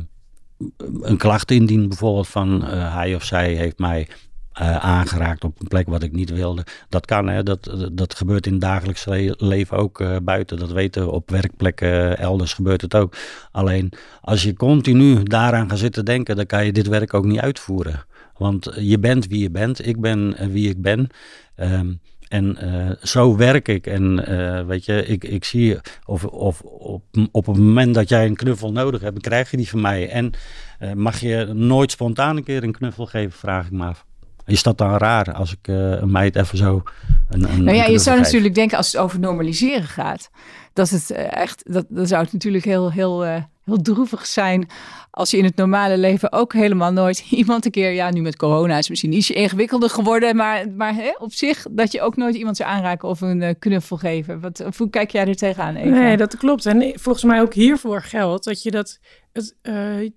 een 1.01 1.17
klacht 1.17 1.51
indient, 1.51 1.87
bijvoorbeeld 1.87 2.27
van 2.27 2.63
uh, 2.63 2.95
hij 2.95 3.15
of 3.15 3.23
zij 3.23 3.53
heeft 3.53 3.79
mij 3.79 4.07
uh, 4.61 4.77
aangeraakt 4.77 5.43
op 5.43 5.59
een 5.59 5.67
plek 5.67 5.87
wat 5.87 6.03
ik 6.03 6.11
niet 6.11 6.29
wilde. 6.29 6.65
Dat 6.89 7.05
kan, 7.05 7.27
hè? 7.27 7.43
Dat, 7.43 7.89
dat 7.91 8.15
gebeurt 8.15 8.45
in 8.45 8.51
het 8.51 8.61
dagelijks 8.61 9.05
leven 9.37 9.77
ook 9.77 9.99
uh, 9.99 10.15
buiten. 10.23 10.57
Dat 10.57 10.71
weten 10.71 11.03
we 11.03 11.11
op 11.11 11.29
werkplekken, 11.29 12.17
elders 12.17 12.53
gebeurt 12.53 12.81
het 12.81 12.95
ook. 12.95 13.15
Alleen 13.51 13.91
als 14.21 14.43
je 14.43 14.53
continu 14.53 15.23
daaraan 15.23 15.69
gaat 15.69 15.79
zitten 15.79 16.05
denken, 16.05 16.35
dan 16.35 16.45
kan 16.45 16.65
je 16.65 16.71
dit 16.71 16.87
werk 16.87 17.13
ook 17.13 17.25
niet 17.25 17.39
uitvoeren. 17.39 18.05
Want 18.37 18.71
je 18.79 18.99
bent 18.99 19.27
wie 19.27 19.41
je 19.41 19.51
bent, 19.51 19.87
ik 19.87 20.01
ben 20.01 20.51
wie 20.51 20.69
ik 20.69 20.81
ben. 20.81 21.07
Um, 21.55 21.99
en 22.27 22.57
zo 23.01 23.35
werk 23.35 23.67
ik. 23.67 23.87
En 23.87 24.15
weet 24.67 24.85
je, 24.85 25.05
ik, 25.05 25.23
ik 25.23 25.43
zie 25.43 25.77
of, 26.05 26.25
of 26.25 26.61
op, 26.61 27.03
op 27.31 27.45
het 27.45 27.57
moment 27.57 27.93
dat 27.93 28.09
jij 28.09 28.25
een 28.25 28.35
knuffel 28.35 28.71
nodig 28.71 29.01
hebt, 29.01 29.21
krijg 29.21 29.51
je 29.51 29.57
die 29.57 29.69
van 29.69 29.81
mij. 29.81 30.09
En 30.09 30.31
mag 30.95 31.19
je 31.19 31.45
nooit 31.53 31.91
spontaan 31.91 32.37
een 32.37 32.43
keer 32.43 32.63
een 32.63 32.71
knuffel 32.71 33.05
geven, 33.05 33.39
vraag 33.39 33.65
ik 33.65 33.71
me 33.71 33.85
af. 33.85 34.05
Is 34.45 34.63
dat 34.63 34.77
dan 34.77 34.97
raar 34.97 35.33
als 35.33 35.51
ik 35.51 35.67
uh, 35.67 35.91
een 35.91 36.11
meid 36.11 36.35
even 36.35 36.57
zo. 36.57 36.83
Een, 37.29 37.49
een 37.49 37.63
nou 37.63 37.77
ja, 37.77 37.85
je 37.85 37.99
zou 37.99 38.19
natuurlijk 38.19 38.55
denken 38.55 38.77
als 38.77 38.91
het 38.91 39.01
over 39.01 39.19
normaliseren 39.19 39.87
gaat. 39.87 40.29
Dat 40.73 40.89
het 40.89 41.11
uh, 41.11 41.33
echt. 41.33 41.63
Dat, 41.73 41.85
dan 41.89 42.07
zou 42.07 42.23
het 42.23 42.33
natuurlijk 42.33 42.65
heel, 42.65 42.91
heel, 42.91 43.25
uh, 43.25 43.35
heel 43.65 43.81
droevig 43.81 44.25
zijn. 44.25 44.69
Als 45.11 45.31
je 45.31 45.37
in 45.37 45.43
het 45.43 45.55
normale 45.55 45.97
leven 45.97 46.31
ook 46.31 46.53
helemaal 46.53 46.91
nooit 46.91 47.25
iemand 47.29 47.65
een 47.65 47.71
keer. 47.71 47.91
Ja, 47.91 48.11
nu 48.11 48.21
met 48.21 48.35
corona 48.35 48.73
is 48.73 48.79
het 48.79 48.89
misschien 48.89 49.13
ietsje 49.13 49.33
ingewikkelder 49.33 49.89
geworden. 49.89 50.35
Maar, 50.35 50.69
maar 50.69 50.95
hè, 50.95 51.11
op 51.17 51.33
zich 51.33 51.65
dat 51.71 51.91
je 51.91 52.01
ook 52.01 52.15
nooit 52.15 52.35
iemand 52.35 52.57
zou 52.57 52.69
aanraken 52.69 53.09
of 53.09 53.21
een 53.21 53.55
knuffel 53.59 53.97
geven. 53.97 54.39
Wat, 54.39 54.63
hoe 54.77 54.89
kijk 54.89 55.11
jij 55.11 55.27
er 55.27 55.35
tegenaan? 55.35 55.75
Eva? 55.75 55.89
Nee, 55.89 56.17
dat 56.17 56.37
klopt. 56.37 56.65
En 56.65 56.99
volgens 56.99 57.23
mij 57.23 57.41
ook 57.41 57.53
hiervoor 57.53 58.01
geldt 58.01 58.43
dat 58.43 58.63
je 58.63 58.71
dat. 58.71 58.99
Het, 59.31 59.55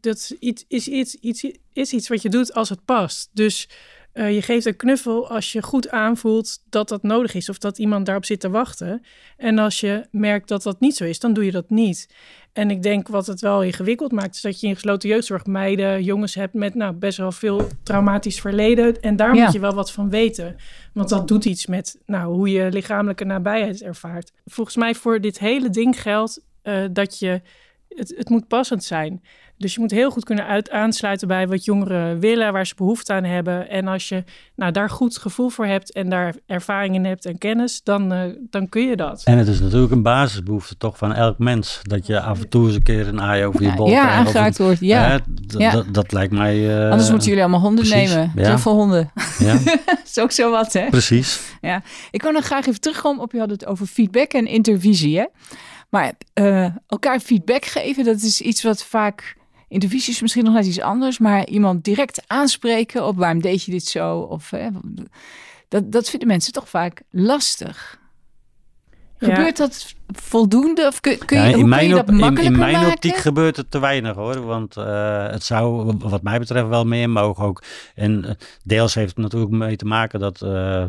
dat 0.00 0.34
iets, 0.38 0.64
is, 0.68 0.88
iets, 0.88 1.14
iets, 1.14 1.50
is 1.72 1.92
iets 1.92 2.08
wat 2.08 2.22
je 2.22 2.28
doet 2.28 2.54
als 2.54 2.68
het 2.68 2.84
past. 2.84 3.30
Dus. 3.32 3.68
Uh, 4.16 4.34
je 4.34 4.42
geeft 4.42 4.66
een 4.66 4.76
knuffel 4.76 5.28
als 5.28 5.52
je 5.52 5.62
goed 5.62 5.90
aanvoelt 5.90 6.62
dat 6.70 6.88
dat 6.88 7.02
nodig 7.02 7.34
is 7.34 7.48
of 7.48 7.58
dat 7.58 7.78
iemand 7.78 8.06
daarop 8.06 8.24
zit 8.24 8.40
te 8.40 8.50
wachten. 8.50 9.02
En 9.36 9.58
als 9.58 9.80
je 9.80 10.06
merkt 10.10 10.48
dat 10.48 10.62
dat 10.62 10.80
niet 10.80 10.96
zo 10.96 11.04
is, 11.04 11.18
dan 11.18 11.32
doe 11.32 11.44
je 11.44 11.50
dat 11.50 11.70
niet. 11.70 12.08
En 12.52 12.70
ik 12.70 12.82
denk 12.82 13.08
wat 13.08 13.26
het 13.26 13.40
wel 13.40 13.62
ingewikkeld 13.62 14.12
maakt, 14.12 14.34
is 14.34 14.40
dat 14.40 14.60
je 14.60 14.66
in 14.66 14.74
gesloten 14.74 15.08
jeugdzorg 15.08 15.46
meiden, 15.46 16.02
jongens 16.02 16.34
hebt 16.34 16.54
met 16.54 16.74
nou, 16.74 16.92
best 16.92 17.18
wel 17.18 17.32
veel 17.32 17.68
traumatisch 17.82 18.40
verleden. 18.40 19.00
En 19.00 19.16
daar 19.16 19.34
moet 19.34 19.52
je 19.52 19.60
wel 19.60 19.74
wat 19.74 19.92
van 19.92 20.10
weten. 20.10 20.56
Want 20.92 21.08
dat 21.08 21.28
doet 21.28 21.44
iets 21.44 21.66
met 21.66 21.98
nou, 22.06 22.34
hoe 22.34 22.50
je 22.50 22.72
lichamelijke 22.72 23.24
nabijheid 23.24 23.82
ervaart. 23.82 24.32
Volgens 24.44 24.76
mij 24.76 24.94
voor 24.94 25.20
dit 25.20 25.38
hele 25.38 25.70
ding 25.70 26.02
geldt 26.02 26.40
uh, 26.62 26.84
dat 26.90 27.18
je. 27.18 27.40
Het, 27.88 28.14
het 28.16 28.28
moet 28.28 28.48
passend 28.48 28.84
zijn. 28.84 29.22
Dus 29.58 29.74
je 29.74 29.80
moet 29.80 29.90
heel 29.90 30.10
goed 30.10 30.24
kunnen 30.24 30.46
uit, 30.46 30.70
aansluiten 30.70 31.28
bij 31.28 31.48
wat 31.48 31.64
jongeren 31.64 32.20
willen, 32.20 32.52
waar 32.52 32.66
ze 32.66 32.74
behoefte 32.76 33.12
aan 33.12 33.24
hebben. 33.24 33.68
En 33.68 33.88
als 33.88 34.08
je 34.08 34.24
nou, 34.56 34.72
daar 34.72 34.90
goed 34.90 35.18
gevoel 35.18 35.48
voor 35.48 35.66
hebt 35.66 35.92
en 35.92 36.08
daar 36.08 36.34
ervaring 36.46 36.94
in 36.94 37.04
hebt 37.04 37.24
en 37.24 37.38
kennis, 37.38 37.82
dan, 37.82 38.12
uh, 38.12 38.20
dan 38.50 38.68
kun 38.68 38.88
je 38.88 38.96
dat. 38.96 39.22
En 39.24 39.38
het 39.38 39.48
is 39.48 39.60
natuurlijk 39.60 39.92
een 39.92 40.02
basisbehoefte 40.02 40.76
toch 40.76 40.98
van 40.98 41.14
elk 41.14 41.38
mens. 41.38 41.80
Dat 41.82 42.06
je 42.06 42.20
af 42.20 42.40
en 42.40 42.48
toe 42.48 42.66
eens 42.66 42.74
een 42.74 42.82
keer 42.82 43.08
een 43.08 43.20
aai 43.20 43.44
over 43.44 43.62
je 43.62 43.74
bol 43.74 43.88
ja, 43.88 44.00
krijgt. 44.00 44.18
aangeraakt 44.18 44.58
wordt, 44.58 44.80
ja. 44.80 45.20
ja. 45.46 45.82
Dat 45.92 46.12
lijkt 46.12 46.32
mij... 46.32 46.56
Uh, 46.56 46.90
Anders 46.90 47.10
moeten 47.10 47.28
jullie 47.28 47.42
allemaal 47.42 47.60
honden 47.60 47.84
precies, 47.84 48.14
nemen. 48.14 48.32
Ja. 48.34 48.58
veel 48.58 48.74
honden. 48.74 49.10
Ja. 49.38 49.58
is 50.06 50.18
ook 50.18 50.32
zo 50.32 50.50
wat, 50.50 50.72
hè? 50.72 50.88
Precies. 50.88 51.40
Ja. 51.60 51.82
Ik 52.10 52.22
wil 52.22 52.32
nog 52.32 52.44
graag 52.44 52.66
even 52.66 52.80
terugkomen 52.80 53.22
op, 53.22 53.32
je 53.32 53.38
had 53.38 53.50
het 53.50 53.66
over 53.66 53.86
feedback 53.86 54.32
en 54.32 54.46
intervisie, 54.46 55.18
hè? 55.18 55.24
Maar 55.88 56.12
uh, 56.34 56.68
elkaar 56.86 57.20
feedback 57.20 57.64
geven, 57.64 58.04
dat 58.04 58.22
is 58.22 58.40
iets 58.40 58.62
wat 58.62 58.84
vaak 58.84 59.36
Intervisie 59.68 60.12
is 60.12 60.20
misschien 60.20 60.44
nog 60.44 60.54
net 60.54 60.66
iets 60.66 60.80
anders, 60.80 61.18
maar 61.18 61.46
iemand 61.46 61.84
direct 61.84 62.22
aanspreken 62.26 63.06
op 63.06 63.16
waarom 63.16 63.40
deed 63.40 63.64
je 63.64 63.70
dit 63.70 63.84
zo? 63.84 64.18
Of, 64.18 64.50
hè, 64.50 64.68
dat, 65.68 65.92
dat 65.92 66.10
vinden 66.10 66.28
mensen 66.28 66.52
toch 66.52 66.68
vaak 66.68 67.02
lastig. 67.10 67.98
Gebeurt 69.18 69.56
dat 69.56 69.94
voldoende? 70.06 70.86
Of 70.86 71.00
kun, 71.00 71.18
kun 71.24 71.42
je, 71.42 71.48
ja, 71.48 71.56
in, 71.56 71.68
mijn, 71.68 71.88
je 71.88 72.02
in, 72.06 72.18
in, 72.38 72.58
mijn 72.58 72.72
maken? 72.72 72.92
optiek 72.92 73.16
gebeurt 73.16 73.56
het 73.56 73.70
te 73.70 73.78
weinig 73.78 74.14
hoor. 74.14 74.40
Want 74.44 74.76
uh, 74.76 75.26
het 75.26 75.44
zou 75.44 75.94
wat 75.98 76.22
mij 76.22 76.38
betreft 76.38 76.68
wel 76.68 76.84
meer 76.84 77.10
mogen 77.10 77.44
ook. 77.44 77.62
En 77.94 78.24
uh, 78.24 78.30
deels 78.64 78.94
heeft 78.94 79.08
het 79.08 79.18
natuurlijk 79.18 79.52
mee 79.52 79.76
te 79.76 79.84
maken 79.84 80.20
dat 80.20 80.40
uh, 80.42 80.84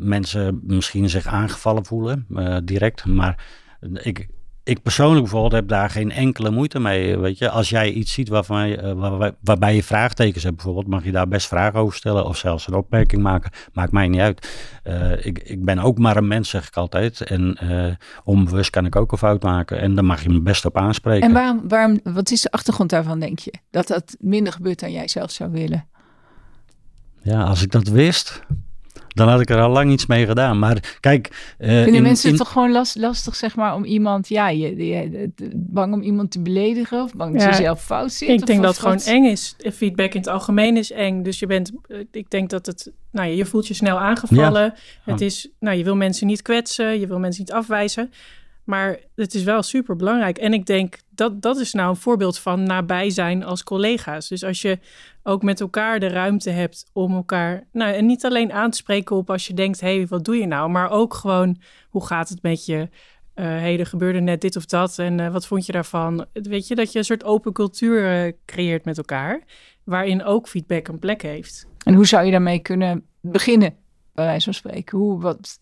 mensen 0.00 0.60
misschien 0.62 1.08
zich 1.08 1.26
aangevallen 1.26 1.84
voelen 1.84 2.26
direct. 2.64 3.04
Maar 3.04 3.44
ik, 3.80 4.28
ik 4.64 4.82
persoonlijk 4.82 5.20
bijvoorbeeld 5.20 5.52
heb 5.52 5.68
daar 5.68 5.90
geen 5.90 6.10
enkele 6.10 6.50
moeite 6.50 6.80
mee. 6.80 7.18
Weet 7.18 7.38
je, 7.38 7.50
als 7.50 7.68
jij 7.68 7.92
iets 7.92 8.12
ziet 8.12 8.28
waarvan 8.28 8.68
je, 8.68 8.82
uh, 8.82 8.92
waar, 8.92 9.32
waarbij 9.40 9.74
je 9.74 9.82
vraagtekens 9.82 10.44
hebt, 10.44 10.56
bijvoorbeeld, 10.56 10.86
mag 10.86 11.04
je 11.04 11.12
daar 11.12 11.28
best 11.28 11.46
vragen 11.46 11.80
over 11.80 11.96
stellen 11.96 12.24
of 12.24 12.36
zelfs 12.36 12.66
een 12.66 12.74
opmerking 12.74 13.22
maken. 13.22 13.50
Maakt 13.72 13.92
mij 13.92 14.08
niet 14.08 14.20
uit. 14.20 14.48
Uh, 14.84 15.26
ik, 15.26 15.38
ik 15.38 15.64
ben 15.64 15.78
ook 15.78 15.98
maar 15.98 16.16
een 16.16 16.28
mens, 16.28 16.48
zeg 16.48 16.66
ik 16.66 16.76
altijd. 16.76 17.20
En 17.20 17.58
uh, 17.62 17.94
onbewust 18.24 18.70
kan 18.70 18.86
ik 18.86 18.96
ook 18.96 19.12
een 19.12 19.18
fout 19.18 19.42
maken. 19.42 19.80
En 19.80 19.94
dan 19.94 20.04
mag 20.04 20.22
je 20.22 20.28
me 20.28 20.40
best 20.40 20.64
op 20.64 20.76
aanspreken. 20.76 21.28
En 21.28 21.32
waarom, 21.32 21.68
waarom, 21.68 22.00
wat 22.02 22.30
is 22.30 22.40
de 22.40 22.50
achtergrond 22.50 22.90
daarvan, 22.90 23.20
denk 23.20 23.38
je? 23.38 23.52
Dat 23.70 23.86
dat 23.86 24.16
minder 24.18 24.52
gebeurt 24.52 24.80
dan 24.80 24.92
jij 24.92 25.08
zelf 25.08 25.30
zou 25.30 25.50
willen? 25.50 25.88
Ja, 27.22 27.42
als 27.42 27.62
ik 27.62 27.70
dat 27.70 27.88
wist, 27.88 28.42
dan 29.14 29.28
had 29.28 29.40
ik 29.40 29.50
er 29.50 29.60
al 29.60 29.70
lang 29.70 29.90
iets 29.92 30.06
mee 30.06 30.26
gedaan. 30.26 30.58
Maar 30.58 30.96
kijk... 31.00 31.54
Uh, 31.58 31.68
Vinden 31.68 31.94
in, 31.94 32.02
mensen 32.02 32.28
het 32.28 32.38
toch 32.38 32.52
gewoon 32.52 32.72
last, 32.72 32.96
lastig, 32.96 33.36
zeg 33.36 33.56
maar, 33.56 33.74
om 33.74 33.84
iemand... 33.84 34.28
Ja, 34.28 34.48
je, 34.48 34.86
je, 34.86 35.30
bang 35.54 35.94
om 35.94 36.02
iemand 36.02 36.30
te 36.30 36.40
beledigen 36.40 37.02
of 37.02 37.14
bang 37.14 37.38
dat 37.38 37.42
je 37.42 37.62
zelf 37.62 37.84
fout 37.84 38.12
zit? 38.12 38.28
Ik 38.28 38.46
denk 38.46 38.62
dat 38.62 38.70
het 38.70 38.80
gewoon 38.80 39.00
eng 39.00 39.24
is. 39.24 39.56
Feedback 39.72 40.14
in 40.14 40.20
het 40.20 40.30
algemeen 40.30 40.76
is 40.76 40.92
eng. 40.92 41.22
Dus 41.22 41.38
je 41.38 41.46
bent... 41.46 41.72
Ik 42.10 42.30
denk 42.30 42.50
dat 42.50 42.66
het... 42.66 42.92
Nou, 43.10 43.28
je 43.28 43.44
voelt 43.44 43.66
je 43.66 43.74
snel 43.74 43.98
aangevallen. 43.98 44.74
Het 45.04 45.20
is... 45.20 45.48
Nou, 45.58 45.76
je 45.76 45.84
wil 45.84 45.96
mensen 45.96 46.26
niet 46.26 46.42
kwetsen. 46.42 47.00
Je 47.00 47.06
wil 47.06 47.18
mensen 47.18 47.40
niet 47.44 47.52
afwijzen. 47.52 48.10
Maar 48.70 48.98
het 49.14 49.34
is 49.34 49.42
wel 49.42 49.62
super 49.62 49.96
belangrijk. 49.96 50.38
En 50.38 50.52
ik 50.52 50.66
denk 50.66 50.98
dat 51.08 51.42
dat 51.42 51.58
is 51.58 51.72
nou 51.72 51.90
een 51.90 51.96
voorbeeld 51.96 52.38
van 52.38 52.62
nabij 52.62 53.10
zijn 53.10 53.44
als 53.44 53.62
collega's. 53.62 54.28
Dus 54.28 54.44
als 54.44 54.62
je 54.62 54.78
ook 55.22 55.42
met 55.42 55.60
elkaar 55.60 56.00
de 56.00 56.06
ruimte 56.06 56.50
hebt 56.50 56.90
om 56.92 57.14
elkaar. 57.14 57.66
Nou, 57.72 57.94
en 57.94 58.06
niet 58.06 58.24
alleen 58.24 58.52
aan 58.52 58.70
te 58.70 58.76
spreken 58.76 59.16
op 59.16 59.30
als 59.30 59.46
je 59.46 59.54
denkt: 59.54 59.80
hé, 59.80 59.96
hey, 59.96 60.06
wat 60.06 60.24
doe 60.24 60.36
je 60.36 60.46
nou? 60.46 60.70
Maar 60.70 60.90
ook 60.90 61.14
gewoon: 61.14 61.60
hoe 61.88 62.06
gaat 62.06 62.28
het 62.28 62.42
met 62.42 62.66
je? 62.66 62.78
Uh, 63.34 63.46
hey, 63.46 63.78
er 63.78 63.86
gebeurde 63.86 64.20
net 64.20 64.40
dit 64.40 64.56
of 64.56 64.66
dat 64.66 64.98
en 64.98 65.18
uh, 65.18 65.32
wat 65.32 65.46
vond 65.46 65.66
je 65.66 65.72
daarvan? 65.72 66.26
Weet 66.32 66.68
je, 66.68 66.74
dat 66.74 66.92
je 66.92 66.98
een 66.98 67.04
soort 67.04 67.24
open 67.24 67.52
cultuur 67.52 68.26
uh, 68.26 68.32
creëert 68.46 68.84
met 68.84 68.98
elkaar, 68.98 69.42
waarin 69.84 70.24
ook 70.24 70.48
feedback 70.48 70.88
een 70.88 70.98
plek 70.98 71.22
heeft. 71.22 71.66
En 71.84 71.94
hoe 71.94 72.06
zou 72.06 72.24
je 72.24 72.30
daarmee 72.30 72.58
kunnen 72.58 73.06
beginnen, 73.20 73.74
bij 74.14 74.24
wijze 74.24 74.44
van 74.44 74.54
spreken? 74.54 74.98
Hoe, 74.98 75.20
wat, 75.20 75.60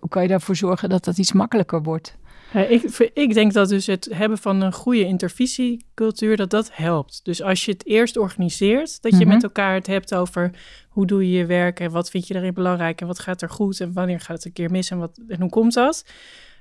hoe 0.00 0.08
kan 0.08 0.22
je 0.22 0.28
daarvoor 0.28 0.56
zorgen 0.56 0.88
dat 0.88 1.04
dat 1.04 1.18
iets 1.18 1.32
makkelijker 1.32 1.82
wordt? 1.82 2.16
Ik, 2.52 3.10
ik, 3.14 3.34
denk 3.34 3.52
dat 3.52 3.68
dus 3.68 3.86
het 3.86 4.08
hebben 4.12 4.38
van 4.38 4.60
een 4.60 4.72
goede 4.72 5.04
intervisiecultuur, 5.04 6.36
dat 6.36 6.50
dat 6.50 6.70
helpt. 6.72 7.20
Dus 7.22 7.42
als 7.42 7.64
je 7.64 7.72
het 7.72 7.86
eerst 7.86 8.16
organiseert, 8.16 9.02
dat 9.02 9.12
je 9.12 9.24
mhm. 9.24 9.28
met 9.28 9.42
elkaar 9.42 9.74
het 9.74 9.86
hebt 9.86 10.14
over 10.14 10.50
hoe 10.88 11.06
doe 11.06 11.30
je 11.30 11.38
je 11.38 11.46
werk 11.46 11.80
en 11.80 11.90
wat 11.90 12.10
vind 12.10 12.26
je 12.26 12.34
daarin 12.34 12.54
belangrijk 12.54 13.00
en 13.00 13.06
wat 13.06 13.18
gaat 13.18 13.42
er 13.42 13.50
goed 13.50 13.80
en 13.80 13.92
wanneer 13.92 14.20
gaat 14.20 14.36
het 14.36 14.44
een 14.44 14.52
keer 14.52 14.70
mis 14.70 14.90
en, 14.90 14.98
wat, 14.98 15.20
en 15.28 15.40
hoe 15.40 15.50
komt 15.50 15.74
dat, 15.74 16.04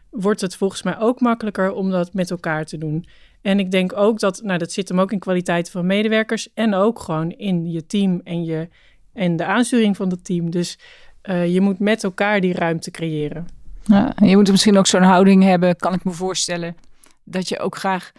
wordt 0.09 0.41
het 0.41 0.55
volgens 0.55 0.83
mij 0.83 0.99
ook 0.99 1.19
makkelijker 1.19 1.71
om 1.71 1.91
dat 1.91 2.13
met 2.13 2.31
elkaar 2.31 2.65
te 2.65 2.77
doen. 2.77 3.05
En 3.41 3.59
ik 3.59 3.71
denk 3.71 3.93
ook 3.95 4.19
dat, 4.19 4.41
nou 4.43 4.57
dat 4.57 4.71
zit 4.71 4.89
hem 4.89 4.99
ook 4.99 5.11
in 5.11 5.19
kwaliteit 5.19 5.69
van 5.69 5.85
medewerkers 5.85 6.53
en 6.53 6.73
ook 6.73 6.99
gewoon 6.99 7.31
in 7.31 7.71
je 7.71 7.85
team 7.85 8.21
en, 8.23 8.43
je, 8.43 8.67
en 9.13 9.35
de 9.35 9.45
aansturing 9.45 9.95
van 9.95 10.09
het 10.09 10.25
team. 10.25 10.49
Dus 10.49 10.79
uh, 11.23 11.53
je 11.53 11.61
moet 11.61 11.79
met 11.79 12.03
elkaar 12.03 12.41
die 12.41 12.53
ruimte 12.53 12.91
creëren. 12.91 13.56
Ja, 13.87 14.13
je 14.15 14.35
moet 14.35 14.51
misschien 14.51 14.77
ook 14.77 14.87
zo'n 14.87 15.01
houding 15.01 15.43
hebben, 15.43 15.75
kan 15.75 15.93
ik 15.93 16.03
me 16.03 16.11
voorstellen, 16.11 16.75
dat 17.23 17.49
je 17.49 17.59
ook 17.59 17.77
graag 17.77 18.11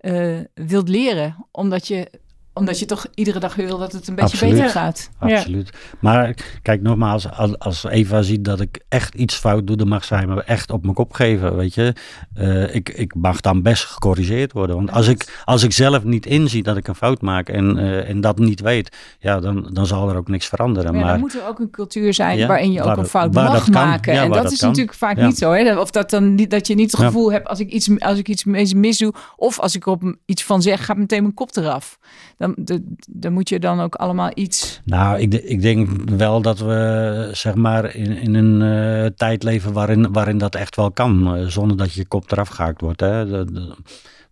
uh, 0.00 0.38
wilt 0.54 0.88
leren, 0.88 1.46
omdat 1.50 1.88
je 1.88 2.10
omdat 2.52 2.78
je 2.78 2.84
toch 2.86 3.06
iedere 3.14 3.38
dag 3.38 3.54
wil 3.54 3.78
dat 3.78 3.92
het 3.92 4.08
een 4.08 4.14
beetje 4.14 4.48
beter 4.48 4.68
gaat. 4.68 5.10
Absoluut. 5.18 5.70
Maar 6.00 6.34
kijk, 6.62 6.82
nogmaals, 6.82 7.30
als, 7.30 7.58
als 7.58 7.84
Eva 7.84 8.22
ziet 8.22 8.44
dat 8.44 8.60
ik 8.60 8.80
echt 8.88 9.14
iets 9.14 9.34
fout 9.34 9.66
doe, 9.66 9.76
dan 9.76 9.88
mag 9.88 10.04
zij 10.04 10.26
me 10.26 10.42
echt 10.42 10.70
op 10.70 10.82
mijn 10.82 10.94
kop 10.94 11.12
geven. 11.12 11.56
Weet 11.56 11.74
je, 11.74 11.94
uh, 12.38 12.74
ik, 12.74 12.88
ik 12.88 13.14
mag 13.14 13.40
dan 13.40 13.62
best 13.62 13.84
gecorrigeerd 13.84 14.52
worden. 14.52 14.76
Want 14.76 14.90
als 14.90 15.08
ik, 15.08 15.42
als 15.44 15.62
ik 15.62 15.72
zelf 15.72 16.04
niet 16.04 16.26
inzie 16.26 16.62
dat 16.62 16.76
ik 16.76 16.88
een 16.88 16.94
fout 16.94 17.20
maak 17.20 17.48
en, 17.48 17.76
uh, 17.76 18.08
en 18.08 18.20
dat 18.20 18.38
niet 18.38 18.60
weet, 18.60 18.96
ja, 19.18 19.40
dan, 19.40 19.70
dan 19.72 19.86
zal 19.86 20.10
er 20.10 20.16
ook 20.16 20.28
niks 20.28 20.46
veranderen. 20.46 20.94
maar 20.94 21.12
er 21.12 21.18
moet 21.18 21.34
er 21.34 21.46
ook 21.46 21.58
een 21.58 21.70
cultuur 21.70 22.14
zijn 22.14 22.46
waarin 22.46 22.72
je 22.72 22.82
ook 22.82 22.96
een 22.96 23.06
fout 23.06 23.32
mag 23.32 23.68
maken. 23.68 24.12
en 24.12 24.30
dat, 24.30 24.52
is 24.52 24.60
natuurlijk 24.60 24.96
vaak 24.96 25.16
niet 25.16 25.38
zo. 25.38 25.52
Hè? 25.52 25.78
Of 25.78 25.90
dat, 25.90 26.10
dan 26.10 26.34
niet, 26.34 26.50
dat 26.50 26.66
je 26.66 26.74
niet 26.74 26.90
het 26.90 27.00
gevoel 27.00 27.32
hebt 27.32 27.46
als 27.46 27.60
ik 27.60 27.70
iets, 27.70 27.90
als 27.98 28.18
ik 28.18 28.28
iets 28.28 28.44
mis 28.74 28.98
doe, 28.98 29.12
of 29.36 29.58
als 29.58 29.74
ik 29.74 29.86
op 29.86 30.16
iets 30.26 30.44
van 30.44 30.62
zeg, 30.62 30.84
gaat 30.84 30.96
meteen 30.96 31.22
mijn 31.22 31.34
kop 31.34 31.56
eraf 31.56 31.98
dan, 32.40 32.80
dan 33.08 33.32
moet 33.32 33.48
je 33.48 33.58
dan 33.58 33.80
ook 33.80 33.94
allemaal 33.94 34.30
iets. 34.34 34.80
Nou, 34.84 35.18
ik, 35.18 35.34
ik 35.34 35.62
denk 35.62 36.10
wel 36.10 36.42
dat 36.42 36.58
we 36.58 37.28
zeg 37.32 37.54
maar 37.54 37.94
in, 37.94 38.16
in 38.16 38.34
een 38.34 38.60
uh, 38.60 39.06
tijd 39.16 39.42
leven 39.42 39.72
waarin, 39.72 40.12
waarin 40.12 40.38
dat 40.38 40.54
echt 40.54 40.76
wel 40.76 40.90
kan, 40.90 41.36
uh, 41.36 41.46
zonder 41.46 41.76
dat 41.76 41.92
je 41.92 42.06
kop 42.06 42.30
eraf 42.30 42.48
gehaakt 42.48 42.80
wordt. 42.80 43.00
Hè. 43.00 43.26
De, 43.26 43.74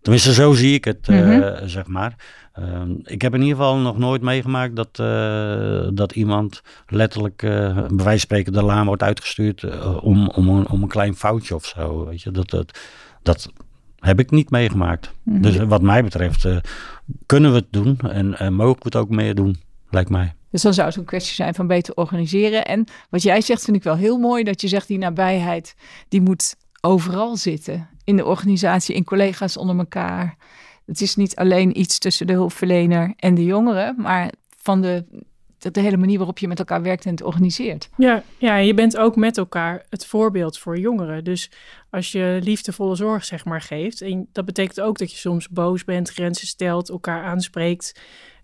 tenminste, 0.01 0.33
zo 0.33 0.53
zie 0.53 0.73
ik 0.73 0.85
het, 0.85 1.07
uh, 1.07 1.47
zeg 1.65 1.87
maar. 1.87 2.15
Ehm, 2.53 2.91
ik 3.03 3.21
heb 3.21 3.33
in 3.33 3.41
ieder 3.41 3.57
geval 3.57 3.77
nog 3.77 3.97
nooit 3.97 4.21
meegemaakt 4.21 4.75
dat, 4.75 4.95
dat 5.95 6.11
iemand 6.11 6.61
letterlijk, 6.87 7.37
bij 7.37 7.73
wijze 7.73 8.03
van 8.03 8.19
spreken, 8.19 8.53
de 8.53 8.63
laan 8.63 8.85
wordt 8.85 9.03
uitgestuurd 9.03 9.83
om, 10.01 10.29
om, 10.29 10.49
een, 10.49 10.69
om 10.69 10.81
een 10.81 10.87
klein 10.87 11.15
foutje 11.15 11.55
of 11.55 11.65
zo. 11.65 12.05
Weet 12.05 12.21
je, 12.21 12.31
dat, 12.31 12.49
dat, 12.49 12.79
dat 13.21 13.51
heb 13.99 14.19
ik 14.19 14.31
niet 14.31 14.49
meegemaakt. 14.49 15.11
Mhm. 15.23 15.41
Dus 15.41 15.57
wat 15.57 15.81
mij 15.81 16.03
betreft 16.03 16.45
uh, 16.45 16.57
kunnen 17.25 17.51
we 17.51 17.57
het 17.57 17.71
doen 17.71 17.99
en 17.99 18.35
uh, 18.41 18.47
mogen 18.47 18.77
we 18.77 18.83
het 18.83 18.95
ook 18.95 19.09
meer 19.09 19.35
doen, 19.35 19.57
lijkt 19.89 20.09
mij. 20.09 20.33
Dus 20.51 20.61
dan 20.61 20.73
zou 20.73 20.87
het 20.87 20.95
een 20.95 21.03
kwestie 21.03 21.35
zijn 21.35 21.53
van 21.53 21.67
beter 21.67 21.93
organiseren. 21.95 22.65
En 22.65 22.85
wat 23.09 23.21
jij 23.21 23.41
zegt 23.41 23.63
vind 23.63 23.77
ik 23.77 23.83
wel 23.83 23.95
heel 23.95 24.17
mooi, 24.17 24.43
dat 24.43 24.61
je 24.61 24.67
zegt 24.67 24.87
die 24.87 24.97
nabijheid, 24.97 25.75
die 26.07 26.21
moet 26.21 26.55
overal 26.81 27.37
zitten. 27.37 27.89
In 28.03 28.15
de 28.15 28.25
organisatie, 28.25 28.95
in 28.95 29.03
collega's 29.03 29.57
onder 29.57 29.77
elkaar. 29.77 30.37
Het 30.85 31.01
is 31.01 31.15
niet 31.15 31.35
alleen 31.35 31.79
iets 31.79 31.99
tussen 31.99 32.27
de 32.27 32.33
hulpverlener 32.33 33.13
en 33.15 33.35
de 33.35 33.43
jongeren, 33.43 33.95
maar 33.97 34.31
van 34.57 34.81
de 34.81 35.05
de 35.59 35.79
hele 35.79 35.97
manier 35.97 36.17
waarop 36.17 36.37
je 36.37 36.47
met 36.47 36.59
elkaar 36.59 36.81
werkt 36.81 37.05
en 37.05 37.11
het 37.11 37.23
organiseert. 37.23 37.89
Ja, 37.97 38.23
ja, 38.37 38.55
je 38.55 38.73
bent 38.73 38.97
ook 38.97 39.15
met 39.15 39.37
elkaar 39.37 39.85
het 39.89 40.05
voorbeeld 40.05 40.57
voor 40.57 40.77
jongeren. 40.77 41.23
Dus 41.23 41.51
als 41.89 42.11
je 42.11 42.39
liefdevolle 42.43 42.95
zorg 42.95 43.25
zeg 43.25 43.45
maar 43.45 43.61
geeft, 43.61 44.01
en 44.01 44.27
dat 44.31 44.45
betekent 44.45 44.81
ook 44.81 44.97
dat 44.97 45.11
je 45.11 45.17
soms 45.17 45.49
boos 45.49 45.83
bent, 45.83 46.09
grenzen 46.09 46.47
stelt, 46.47 46.89
elkaar 46.89 47.23
aanspreekt. 47.23 48.01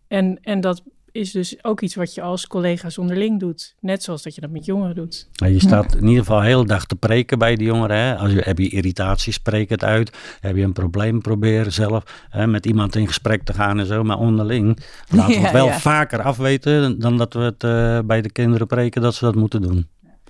En, 0.08 0.40
en 0.42 0.62
dat 0.62 0.84
is 1.16 1.32
dus 1.32 1.64
ook 1.64 1.82
iets 1.82 1.96
wat 1.96 2.14
je 2.14 2.22
als 2.22 2.48
collega's 2.48 2.98
onderling 2.98 3.40
doet. 3.40 3.76
Net 3.80 4.04
zoals 4.04 4.24
dat 4.24 4.36
je 4.36 4.42
dat 4.42 4.50
met 4.50 4.66
jongeren 4.66 4.96
doet. 4.96 5.30
je 5.32 5.60
staat 5.60 5.96
in 5.96 6.08
ieder 6.08 6.24
geval 6.24 6.42
heel 6.42 6.62
de 6.62 6.68
dag 6.68 6.86
te 6.86 6.96
preken 6.96 7.40
bij 7.40 7.56
de 7.56 7.64
jongeren. 7.64 7.98
Hè? 7.98 8.16
Als 8.16 8.32
je, 8.32 8.42
heb 8.44 8.58
je 8.58 8.70
irritatie, 8.70 9.34
spreek 9.34 9.70
het 9.70 9.84
uit. 9.84 10.18
Heb 10.40 10.56
je 10.56 10.64
een 10.64 10.74
probleem, 10.74 11.22
probeer 11.22 11.72
zelf 11.72 12.04
hè, 12.30 12.48
met 12.48 12.66
iemand 12.66 12.96
in 12.96 13.08
gesprek 13.08 13.44
te 13.44 13.54
gaan 13.54 13.80
en 13.80 13.86
zo. 13.86 14.04
Maar 14.04 14.18
onderling 14.18 14.80
laten 15.10 15.34
we 15.34 15.40
het 15.48 15.52
wel 15.52 15.70
vaker 15.70 16.22
afweten 16.22 17.00
dan 17.00 17.18
dat 17.18 17.34
we 17.34 17.40
het 17.40 17.64
uh, 17.64 18.00
bij 18.06 18.22
de 18.22 18.32
kinderen 18.32 18.68
preken 18.68 19.02
dat 19.02 19.16
ze 19.16 19.26
dat 19.26 19.36
moeten 19.36 19.62
doen. 19.62 19.88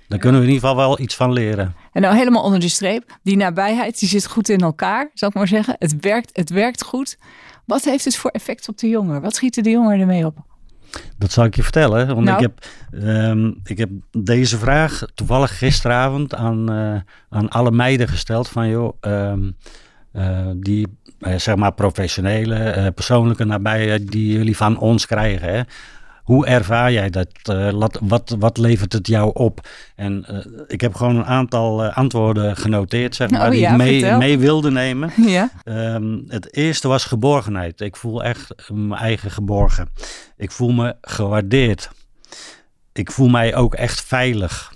Daar 0.08 0.18
kunnen 0.18 0.40
we 0.40 0.46
in 0.46 0.52
ieder 0.52 0.68
geval 0.68 0.86
wel 0.86 1.00
iets 1.00 1.14
van 1.14 1.32
leren. 1.32 1.74
En 1.92 2.02
nou 2.02 2.16
helemaal 2.16 2.42
onder 2.42 2.60
de 2.60 2.68
streep, 2.68 3.18
die 3.22 3.36
nabijheid 3.36 3.98
die 3.98 4.08
zit 4.08 4.26
goed 4.26 4.48
in 4.48 4.60
elkaar, 4.60 5.10
zal 5.14 5.28
ik 5.28 5.34
maar 5.34 5.48
zeggen. 5.48 5.76
Het 5.78 6.00
werkt, 6.00 6.30
het 6.36 6.50
werkt 6.50 6.84
goed. 6.84 7.18
Wat 7.64 7.84
heeft 7.84 8.04
het 8.04 8.16
voor 8.16 8.30
effect 8.30 8.68
op 8.68 8.78
de 8.78 8.88
jongeren? 8.88 9.22
Wat 9.22 9.34
schieten 9.34 9.62
de 9.62 9.70
jongeren 9.70 10.00
ermee 10.00 10.26
op? 10.26 10.55
Dat 11.18 11.32
zal 11.32 11.44
ik 11.44 11.56
je 11.56 11.62
vertellen. 11.62 12.06
Want 12.06 12.20
nou. 12.20 12.36
ik, 12.36 12.42
heb, 12.42 12.66
um, 13.04 13.60
ik 13.64 13.78
heb 13.78 13.90
deze 14.10 14.58
vraag 14.58 15.02
toevallig 15.14 15.58
gisteravond 15.58 16.34
aan, 16.34 16.72
uh, 16.72 17.00
aan 17.28 17.48
alle 17.48 17.70
meiden 17.70 18.08
gesteld. 18.08 18.48
Van 18.48 18.68
joh, 18.68 18.92
um, 19.00 19.56
uh, 20.12 20.46
die 20.56 20.86
uh, 21.20 21.38
zeg 21.38 21.56
maar 21.56 21.72
professionele, 21.72 22.92
persoonlijke 22.94 23.44
nabijheid 23.44 24.10
die 24.10 24.32
jullie 24.32 24.56
van 24.56 24.78
ons 24.78 25.06
krijgen. 25.06 25.48
Hè? 25.54 25.60
Hoe 26.26 26.46
ervaar 26.46 26.92
jij 26.92 27.10
dat? 27.10 27.28
Uh, 27.50 27.84
wat, 28.00 28.36
wat 28.38 28.58
levert 28.58 28.92
het 28.92 29.06
jou 29.06 29.30
op? 29.34 29.68
En 29.94 30.26
uh, 30.30 30.64
ik 30.66 30.80
heb 30.80 30.94
gewoon 30.94 31.16
een 31.16 31.24
aantal 31.24 31.84
uh, 31.84 31.96
antwoorden 31.96 32.56
genoteerd, 32.56 33.14
zeg 33.14 33.30
maar, 33.30 33.44
oh, 33.44 33.50
die 33.50 33.66
ik 33.66 33.76
mee, 33.76 34.16
mee, 34.16 34.38
wilde 34.38 34.70
nemen. 34.70 35.12
Ja. 35.26 35.50
Um, 35.64 36.24
het 36.28 36.54
eerste 36.54 36.88
was 36.88 37.04
geborgenheid. 37.04 37.80
Ik 37.80 37.96
voel 37.96 38.24
echt 38.24 38.54
mijn 38.72 39.00
eigen 39.00 39.30
geborgen. 39.30 39.88
Ik 40.36 40.50
voel 40.50 40.72
me 40.72 40.96
gewaardeerd. 41.00 41.90
Ik 42.92 43.10
voel 43.10 43.28
mij 43.28 43.54
ook 43.54 43.74
echt 43.74 44.00
veilig. 44.00 44.74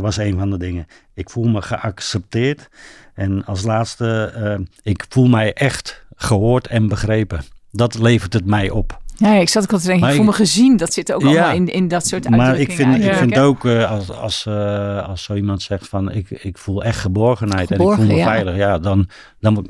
was 0.00 0.16
een 0.16 0.38
van 0.38 0.50
de 0.50 0.58
dingen. 0.58 0.86
Ik 1.14 1.30
voel 1.30 1.48
me 1.48 1.62
geaccepteerd. 1.62 2.68
En 3.14 3.44
als 3.44 3.62
laatste, 3.62 4.66
ik 4.82 5.04
voel 5.08 5.26
mij 5.26 5.52
echt 5.52 6.06
gehoord 6.16 6.66
en 6.66 6.88
begrepen. 6.88 7.44
Dat 7.70 7.98
levert 7.98 8.32
het 8.32 8.46
mij 8.46 8.70
op. 8.70 9.04
Ja, 9.18 9.34
ik 9.34 9.48
zat 9.48 9.62
ook 9.62 9.72
al 9.72 9.78
te 9.78 9.86
denken, 9.86 10.08
ik 10.08 10.14
voel 10.14 10.24
me 10.24 10.32
gezien. 10.32 10.76
Dat 10.76 10.92
zit 10.92 11.12
ook 11.12 11.22
allemaal 11.22 11.54
in, 11.54 11.66
in 11.66 11.88
dat 11.88 12.06
soort 12.06 12.26
uitdrukkingen. 12.26 12.52
Maar 12.52 12.60
ik 12.60 13.00
vind, 13.00 13.04
ik 13.04 13.14
vind 13.14 13.38
ook, 13.38 13.64
uh, 13.64 13.90
als, 13.90 14.10
als, 14.10 14.44
uh, 14.48 15.08
als 15.08 15.22
zo 15.22 15.34
iemand 15.34 15.62
zegt 15.62 15.88
van, 15.88 16.12
ik, 16.12 16.30
ik 16.30 16.58
voel 16.58 16.84
echt 16.84 16.98
geborgenheid 16.98 17.70
en 17.70 17.80
ik 17.80 17.82
voel 17.82 18.06
me 18.06 18.22
veilig. 18.22 18.56
Ja, 18.56 18.78
dan, 18.78 19.08
dan 19.40 19.66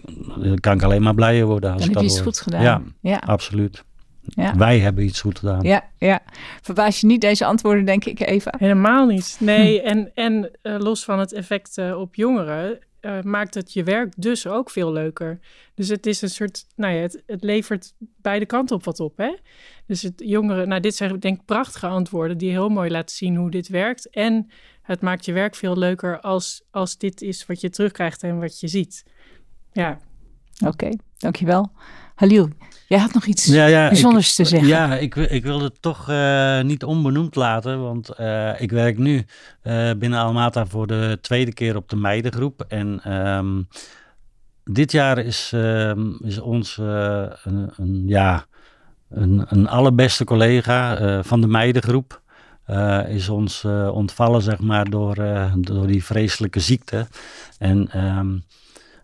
kan 0.60 0.74
ik 0.74 0.82
alleen 0.82 1.02
maar 1.02 1.14
blijer 1.14 1.46
worden. 1.46 1.72
Als 1.72 1.80
dan 1.80 1.90
heb 1.90 2.00
je 2.00 2.08
iets 2.08 2.20
goed 2.20 2.40
gedaan. 2.40 2.62
Ja, 2.62 2.82
ja. 3.00 3.22
absoluut. 3.26 3.84
Ja. 4.22 4.56
Wij 4.56 4.78
hebben 4.78 5.04
iets 5.04 5.20
goed 5.20 5.38
gedaan. 5.38 5.62
Ja, 5.62 5.84
ja. 5.98 6.20
Verbaas 6.62 7.00
je 7.00 7.06
niet 7.06 7.20
deze 7.20 7.44
antwoorden, 7.44 7.84
denk 7.84 8.04
ik, 8.04 8.20
Eva? 8.20 8.54
Helemaal 8.58 9.06
niet. 9.06 9.36
Nee, 9.40 9.82
en, 9.82 10.10
en 10.14 10.50
uh, 10.62 10.78
los 10.78 11.04
van 11.04 11.18
het 11.18 11.32
effect 11.32 11.78
op 11.96 12.14
jongeren, 12.14 12.78
uh, 13.06 13.22
maakt 13.22 13.54
het 13.54 13.72
je 13.72 13.82
werk 13.82 14.12
dus 14.16 14.46
ook 14.46 14.70
veel 14.70 14.92
leuker. 14.92 15.38
Dus 15.74 15.88
het 15.88 16.06
is 16.06 16.22
een 16.22 16.30
soort, 16.30 16.66
nou 16.76 16.94
ja, 16.94 17.00
het, 17.00 17.22
het 17.26 17.42
levert 17.42 17.94
beide 17.98 18.46
kanten 18.46 18.76
op 18.76 18.84
wat 18.84 19.00
op. 19.00 19.16
Hè? 19.16 19.34
Dus 19.86 20.02
het 20.02 20.22
jongeren, 20.24 20.68
nou 20.68 20.80
dit 20.80 20.94
zijn 20.94 21.20
denk 21.20 21.38
ik 21.38 21.44
prachtige 21.44 21.86
antwoorden 21.86 22.38
die 22.38 22.50
heel 22.50 22.68
mooi 22.68 22.90
laten 22.90 23.16
zien 23.16 23.36
hoe 23.36 23.50
dit 23.50 23.68
werkt. 23.68 24.10
En 24.10 24.50
het 24.82 25.00
maakt 25.00 25.24
je 25.24 25.32
werk 25.32 25.54
veel 25.54 25.78
leuker 25.78 26.20
als, 26.20 26.62
als 26.70 26.98
dit 26.98 27.22
is 27.22 27.46
wat 27.46 27.60
je 27.60 27.70
terugkrijgt 27.70 28.22
en 28.22 28.40
wat 28.40 28.60
je 28.60 28.68
ziet. 28.68 29.04
Ja. 29.72 29.98
Oké, 30.64 30.90
dankjewel. 31.18 31.70
Halil, 32.14 32.48
jij 32.86 32.98
had 32.98 33.14
nog 33.14 33.24
iets 33.26 33.50
bijzonders 33.50 34.34
te 34.34 34.44
zeggen. 34.44 34.68
Ja, 34.68 34.96
ik, 34.96 35.14
ik 35.16 35.42
wilde 35.42 35.64
het 35.64 35.82
toch 35.82 36.10
uh, 36.10 36.60
niet 36.60 36.84
onbenoemd 36.84 37.34
laten, 37.34 37.82
want 37.82 38.10
uh, 38.20 38.60
ik 38.60 38.70
werk 38.70 38.98
nu 38.98 39.24
uh, 39.62 39.90
binnen 39.98 40.20
Almata 40.20 40.66
voor 40.66 40.86
de 40.86 41.18
tweede 41.20 41.52
keer 41.52 41.76
op 41.76 41.88
de 41.88 41.96
meidengroep. 41.96 42.64
En 42.68 43.12
um, 43.12 43.68
dit 44.64 44.92
jaar 44.92 45.18
is, 45.18 45.52
um, 45.54 46.18
is 46.22 46.38
ons 46.38 46.76
een, 46.76 47.70
een, 47.76 48.02
ja, 48.06 48.46
een, 49.10 49.44
een 49.48 49.68
allerbeste 49.68 50.24
collega 50.24 51.22
van 51.22 51.40
de 51.40 51.46
meidengroep. 51.46 52.22
is 53.08 53.28
ons 53.28 53.64
ontvallen, 53.92 54.42
zeg 54.42 54.58
maar, 54.58 54.90
door, 54.90 55.14
door 55.56 55.86
die 55.86 56.04
vreselijke 56.04 56.60
ziekte. 56.60 57.06
En 57.58 58.06
um, 58.16 58.44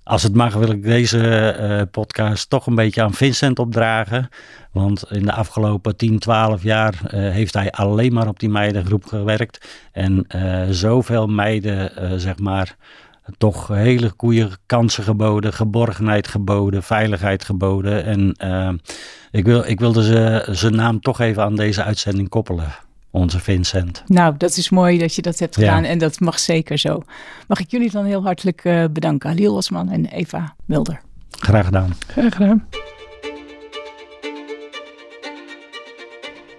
als 0.04 0.22
het 0.22 0.34
mag, 0.34 0.54
wil 0.54 0.70
ik 0.70 0.82
deze 0.82 1.56
uh, 1.60 1.82
podcast 1.90 2.50
toch 2.50 2.66
een 2.66 2.74
beetje 2.74 3.02
aan 3.02 3.14
Vincent 3.14 3.58
opdragen. 3.58 4.28
Want 4.72 5.04
in 5.10 5.22
de 5.22 5.32
afgelopen 5.32 5.96
10, 5.96 6.18
12 6.18 6.62
jaar 6.62 6.94
uh, 7.04 7.10
heeft 7.10 7.54
hij 7.54 7.70
alleen 7.70 8.12
maar 8.12 8.28
op 8.28 8.40
die 8.40 8.48
meidengroep 8.48 9.04
gewerkt. 9.04 9.68
En 9.92 10.24
uh, 10.36 10.62
zoveel 10.70 11.26
meiden, 11.26 12.20
zeg 12.20 12.38
maar, 12.38 12.76
toch 13.38 13.68
hele 13.68 14.12
goede 14.16 14.50
kansen 14.66 15.04
geboden, 15.04 15.52
geborgenheid 15.52 16.28
geboden, 16.28 16.82
veiligheid 16.82 17.44
geboden. 17.44 18.04
En 18.04 18.36
ik, 19.30 19.44
wil, 19.44 19.64
ik 19.66 19.80
wilde 19.80 20.44
zijn 20.50 20.74
naam 20.74 21.00
toch 21.00 21.20
even 21.20 21.42
aan 21.42 21.56
deze 21.56 21.82
uitzending 21.82 22.28
koppelen 22.28 22.72
onze 23.12 23.40
Vincent. 23.40 24.02
Nou, 24.06 24.34
dat 24.36 24.56
is 24.56 24.70
mooi 24.70 24.98
dat 24.98 25.14
je 25.14 25.22
dat 25.22 25.38
hebt 25.38 25.54
gedaan 25.54 25.84
en 25.84 25.98
dat 25.98 26.20
mag 26.20 26.38
zeker 26.38 26.78
zo. 26.78 27.02
Mag 27.48 27.60
ik 27.60 27.70
jullie 27.70 27.90
dan 27.90 28.04
heel 28.04 28.22
hartelijk 28.22 28.64
uh, 28.64 28.84
bedanken, 28.90 29.28
Halil 29.28 29.54
Osman 29.54 29.90
en 29.90 30.06
Eva 30.06 30.54
Mulder. 30.64 31.00
Graag 31.30 31.64
gedaan. 31.64 31.94
Graag 32.06 32.32
gedaan. 32.32 32.68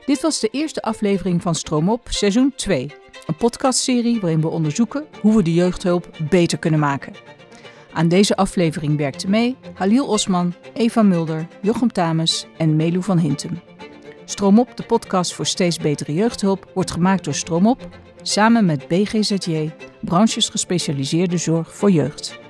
Dit 0.06 0.22
was 0.22 0.40
de 0.40 0.50
eerste 0.52 0.82
aflevering 0.82 1.42
van 1.42 1.56
Stroomop, 1.56 2.08
seizoen 2.10 2.54
2. 2.56 2.92
Een 3.28 3.36
podcastserie 3.36 4.20
waarin 4.20 4.42
we 4.42 4.48
onderzoeken 4.48 5.06
hoe 5.22 5.36
we 5.36 5.44
de 5.44 5.54
jeugdhulp 5.54 6.10
beter 6.30 6.58
kunnen 6.58 6.80
maken. 6.80 7.14
Aan 7.94 8.08
deze 8.08 8.36
aflevering 8.36 8.98
werkten 8.98 9.30
mee 9.30 9.58
Halil 9.74 10.08
Osman, 10.08 10.54
Eva 10.74 11.02
Mulder, 11.02 11.48
Jochem 11.62 11.92
Tames 11.92 12.46
en 12.58 12.76
Melu 12.76 13.04
van 13.04 13.18
Hintem. 13.18 13.62
Stroomop, 14.34 14.78
de 14.78 14.84
podcast 14.84 15.34
voor 15.34 15.46
steeds 15.46 15.78
betere 15.78 16.14
jeugdhulp, 16.14 16.72
wordt 16.74 16.92
gemaakt 16.92 17.24
door 17.24 17.34
Stroomop 17.34 17.88
samen 18.22 18.66
met 18.66 18.88
BGZJ, 18.88 19.72
branches 20.02 20.50
gespecialiseerde 20.50 21.38
zorg 21.38 21.76
voor 21.76 21.92
jeugd. 21.92 22.43